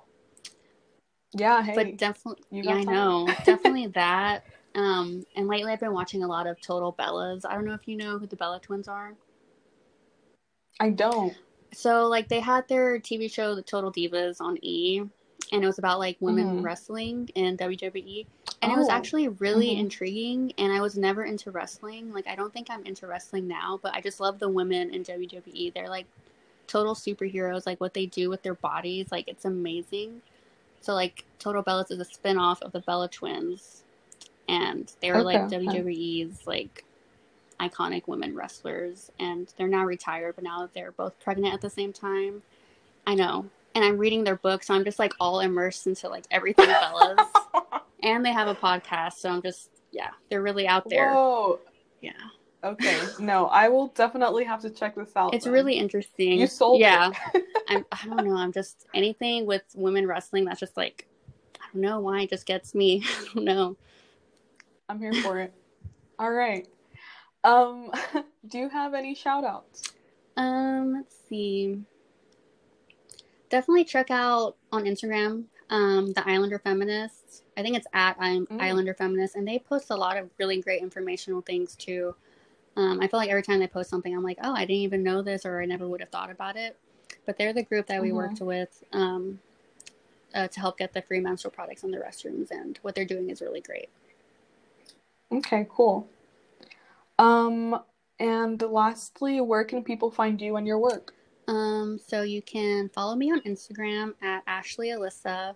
Yeah, 1.33 1.61
hey, 1.61 1.75
but 1.75 1.97
definitely, 1.97 2.43
yeah, 2.51 2.73
I 2.73 2.83
know, 2.83 3.27
definitely 3.45 3.87
that. 3.87 4.43
Um, 4.75 5.25
and 5.35 5.47
lately 5.47 5.71
I've 5.71 5.79
been 5.79 5.93
watching 5.93 6.23
a 6.23 6.27
lot 6.27 6.47
of 6.47 6.59
Total 6.61 6.93
Bellas. 6.93 7.45
I 7.45 7.53
don't 7.53 7.65
know 7.65 7.73
if 7.73 7.87
you 7.87 7.97
know 7.97 8.17
who 8.17 8.27
the 8.27 8.35
Bella 8.35 8.59
twins 8.59 8.87
are. 8.87 9.13
I 10.79 10.89
don't. 10.89 11.35
So 11.73 12.07
like 12.07 12.29
they 12.29 12.39
had 12.39 12.67
their 12.67 12.99
TV 12.99 13.31
show 13.31 13.53
The 13.53 13.61
Total 13.61 13.91
Divas 13.91 14.41
on 14.41 14.57
E 14.61 15.03
and 15.51 15.63
it 15.63 15.67
was 15.67 15.79
about 15.79 15.99
like 15.99 16.17
women 16.19 16.45
mm-hmm. 16.45 16.61
wrestling 16.61 17.29
in 17.35 17.57
WWE. 17.57 18.25
And 18.61 18.71
oh. 18.71 18.75
it 18.75 18.77
was 18.77 18.89
oh. 18.89 18.91
actually 18.91 19.27
really 19.27 19.71
mm-hmm. 19.71 19.81
intriguing 19.81 20.53
and 20.57 20.71
I 20.71 20.81
was 20.81 20.97
never 20.97 21.23
into 21.23 21.51
wrestling. 21.51 22.13
Like 22.13 22.27
I 22.27 22.35
don't 22.35 22.53
think 22.53 22.67
I'm 22.69 22.85
into 22.85 23.07
wrestling 23.07 23.47
now, 23.47 23.79
but 23.81 23.93
I 23.93 24.01
just 24.01 24.19
love 24.19 24.39
the 24.39 24.49
women 24.49 24.93
in 24.93 25.03
WWE. 25.03 25.73
They're 25.73 25.89
like 25.89 26.05
total 26.67 26.93
superheroes, 26.93 27.65
like 27.65 27.81
what 27.81 27.93
they 27.93 28.05
do 28.05 28.29
with 28.29 28.43
their 28.43 28.53
bodies, 28.53 29.11
like 29.11 29.27
it's 29.27 29.45
amazing. 29.45 30.21
So 30.81 30.93
like 30.93 31.25
Total 31.39 31.63
Bellas 31.63 31.91
is 31.91 31.99
a 31.99 32.05
spin-off 32.05 32.61
of 32.61 32.71
the 32.71 32.79
Bella 32.79 33.09
twins. 33.09 33.83
And 34.47 34.91
they 35.01 35.11
were 35.11 35.17
okay. 35.17 35.39
like 35.39 35.41
WWE's 35.49 36.47
like 36.47 36.83
iconic 37.59 38.07
women 38.07 38.35
wrestlers 38.35 39.11
and 39.19 39.53
they're 39.57 39.67
now 39.67 39.83
retired 39.83 40.35
but 40.35 40.43
now 40.43 40.61
that 40.61 40.73
they're 40.73 40.93
both 40.93 41.19
pregnant 41.19 41.53
at 41.53 41.61
the 41.61 41.69
same 41.69 41.91
time 41.91 42.41
i 43.05 43.13
know 43.13 43.45
and 43.75 43.83
i'm 43.83 43.97
reading 43.97 44.23
their 44.23 44.35
book 44.35 44.63
so 44.63 44.73
i'm 44.73 44.83
just 44.83 44.99
like 44.99 45.13
all 45.19 45.39
immersed 45.39 45.87
into 45.87 46.09
like 46.09 46.25
everything 46.31 46.67
Bellas 46.67 47.25
and 48.03 48.25
they 48.25 48.31
have 48.31 48.47
a 48.47 48.55
podcast 48.55 49.13
so 49.13 49.29
i'm 49.29 49.41
just 49.41 49.69
yeah 49.91 50.09
they're 50.29 50.41
really 50.41 50.67
out 50.67 50.87
there. 50.89 51.13
Whoa. 51.13 51.59
yeah. 52.01 52.11
Okay. 52.63 52.99
No 53.19 53.45
i 53.47 53.69
will 53.69 53.87
definitely 53.87 54.43
have 54.43 54.61
to 54.61 54.69
check 54.69 54.95
this 54.95 55.15
out 55.15 55.33
it's 55.33 55.45
then. 55.45 55.53
really 55.53 55.75
interesting. 55.75 56.39
You 56.39 56.47
sold 56.47 56.79
yeah. 56.81 57.11
I'm, 57.69 57.85
i 57.91 58.05
don't 58.05 58.25
know. 58.25 58.35
I'm 58.35 58.51
just 58.51 58.87
anything 58.93 59.45
with 59.45 59.63
women 59.75 60.05
wrestling 60.07 60.45
that's 60.45 60.59
just 60.59 60.75
like 60.75 61.07
i 61.55 61.65
don't 61.73 61.81
know 61.81 61.99
why 61.99 62.21
it 62.21 62.29
just 62.29 62.45
gets 62.45 62.75
me. 62.75 63.03
I 63.07 63.33
don't 63.33 63.45
know. 63.45 63.77
I'm 64.89 64.99
here 64.99 65.13
for 65.13 65.39
it. 65.39 65.53
All 66.17 66.31
right. 66.31 66.67
Um, 67.43 67.91
do 68.47 68.57
you 68.57 68.69
have 68.69 68.93
any 68.93 69.15
shout 69.15 69.45
outs? 69.45 69.93
Um, 70.35 70.93
let's 70.93 71.15
see. 71.29 71.79
Definitely 73.49 73.85
check 73.85 74.11
out 74.11 74.55
on 74.71 74.83
Instagram, 74.83 75.45
um, 75.69 76.11
the 76.13 76.27
Islander 76.27 76.59
Feminists. 76.59 77.43
I 77.57 77.61
think 77.61 77.75
it's 77.75 77.87
at 77.93 78.17
mm. 78.19 78.45
Islander 78.59 78.93
Feminists, 78.93 79.35
and 79.35 79.47
they 79.47 79.59
post 79.59 79.89
a 79.89 79.95
lot 79.95 80.17
of 80.17 80.29
really 80.37 80.61
great 80.61 80.81
informational 80.81 81.41
things 81.41 81.75
too. 81.75 82.15
Um, 82.77 83.01
I 83.01 83.07
feel 83.07 83.19
like 83.19 83.29
every 83.29 83.43
time 83.43 83.59
they 83.59 83.67
post 83.67 83.89
something, 83.89 84.15
I'm 84.15 84.23
like, 84.23 84.37
oh, 84.43 84.53
I 84.53 84.61
didn't 84.61 84.83
even 84.83 85.03
know 85.03 85.21
this, 85.21 85.45
or 85.45 85.61
I 85.61 85.65
never 85.65 85.87
would 85.87 85.99
have 85.99 86.09
thought 86.09 86.29
about 86.29 86.55
it. 86.55 86.77
But 87.25 87.37
they're 87.37 87.53
the 87.53 87.63
group 87.63 87.87
that 87.87 88.01
we 88.01 88.09
mm-hmm. 88.09 88.17
worked 88.17 88.39
with 88.39 88.83
um, 88.93 89.39
uh, 90.33 90.47
to 90.47 90.59
help 90.59 90.77
get 90.77 90.93
the 90.93 91.01
free 91.01 91.19
menstrual 91.19 91.51
products 91.51 91.83
in 91.83 91.91
the 91.91 91.97
restrooms, 91.97 92.51
and 92.51 92.79
what 92.81 92.95
they're 92.95 93.05
doing 93.05 93.29
is 93.29 93.41
really 93.41 93.61
great. 93.61 93.89
Okay, 95.31 95.67
cool. 95.69 96.07
Um, 97.17 97.81
and 98.19 98.61
lastly, 98.61 99.41
where 99.41 99.63
can 99.63 99.83
people 99.83 100.11
find 100.11 100.39
you 100.39 100.55
and 100.55 100.65
your 100.65 100.79
work? 100.79 101.13
Um, 101.49 101.97
so 101.97 102.21
you 102.21 102.43
can 102.43 102.89
follow 102.89 103.15
me 103.15 103.31
on 103.31 103.41
Instagram 103.41 104.13
at 104.21 104.43
Ashley 104.45 104.89
Alyssa, 104.89 105.55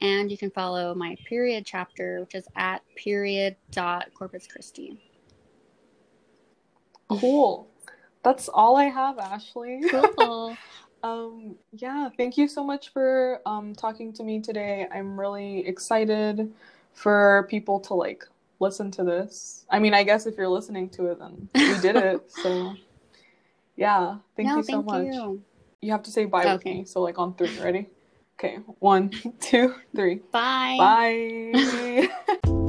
and 0.00 0.30
you 0.30 0.38
can 0.38 0.50
follow 0.50 0.94
my 0.94 1.14
period 1.28 1.66
chapter, 1.66 2.20
which 2.20 2.34
is 2.34 2.48
at 2.56 2.80
period 2.96 3.54
dot 3.70 4.06
Corpus 4.14 4.46
Christi. 4.46 4.98
Cool. 7.08 7.68
That's 8.22 8.48
all 8.48 8.76
I 8.76 8.84
have, 8.84 9.18
Ashley. 9.18 9.82
Cool. 10.18 10.56
um, 11.02 11.56
yeah, 11.72 12.08
thank 12.16 12.38
you 12.38 12.48
so 12.48 12.64
much 12.64 12.90
for 12.90 13.42
um, 13.44 13.74
talking 13.74 14.14
to 14.14 14.24
me 14.24 14.40
today. 14.40 14.86
I'm 14.90 15.20
really 15.20 15.66
excited 15.66 16.50
for 16.94 17.46
people 17.50 17.78
to 17.80 17.94
like 17.94 18.24
listen 18.58 18.90
to 18.92 19.04
this. 19.04 19.66
I 19.68 19.80
mean, 19.80 19.92
I 19.92 20.02
guess 20.02 20.24
if 20.24 20.38
you're 20.38 20.48
listening 20.48 20.88
to 20.90 21.08
it, 21.08 21.18
then 21.18 21.48
we 21.54 21.78
did 21.80 21.96
it. 21.96 22.30
So, 22.30 22.72
yeah, 23.80 24.18
thank 24.36 24.48
no, 24.48 24.56
you 24.58 24.62
so 24.62 24.72
thank 24.72 24.86
much. 24.86 25.14
You. 25.14 25.42
you. 25.80 25.90
have 25.92 26.02
to 26.02 26.10
say 26.10 26.26
bye 26.26 26.42
okay. 26.42 26.52
with 26.52 26.64
me. 26.66 26.84
So, 26.84 27.00
like 27.00 27.18
on 27.18 27.34
three, 27.34 27.58
ready? 27.58 27.88
Okay, 28.38 28.56
one, 28.78 29.10
two, 29.40 29.74
three. 29.96 30.20
Bye. 30.30 30.76
Bye. 30.78 32.50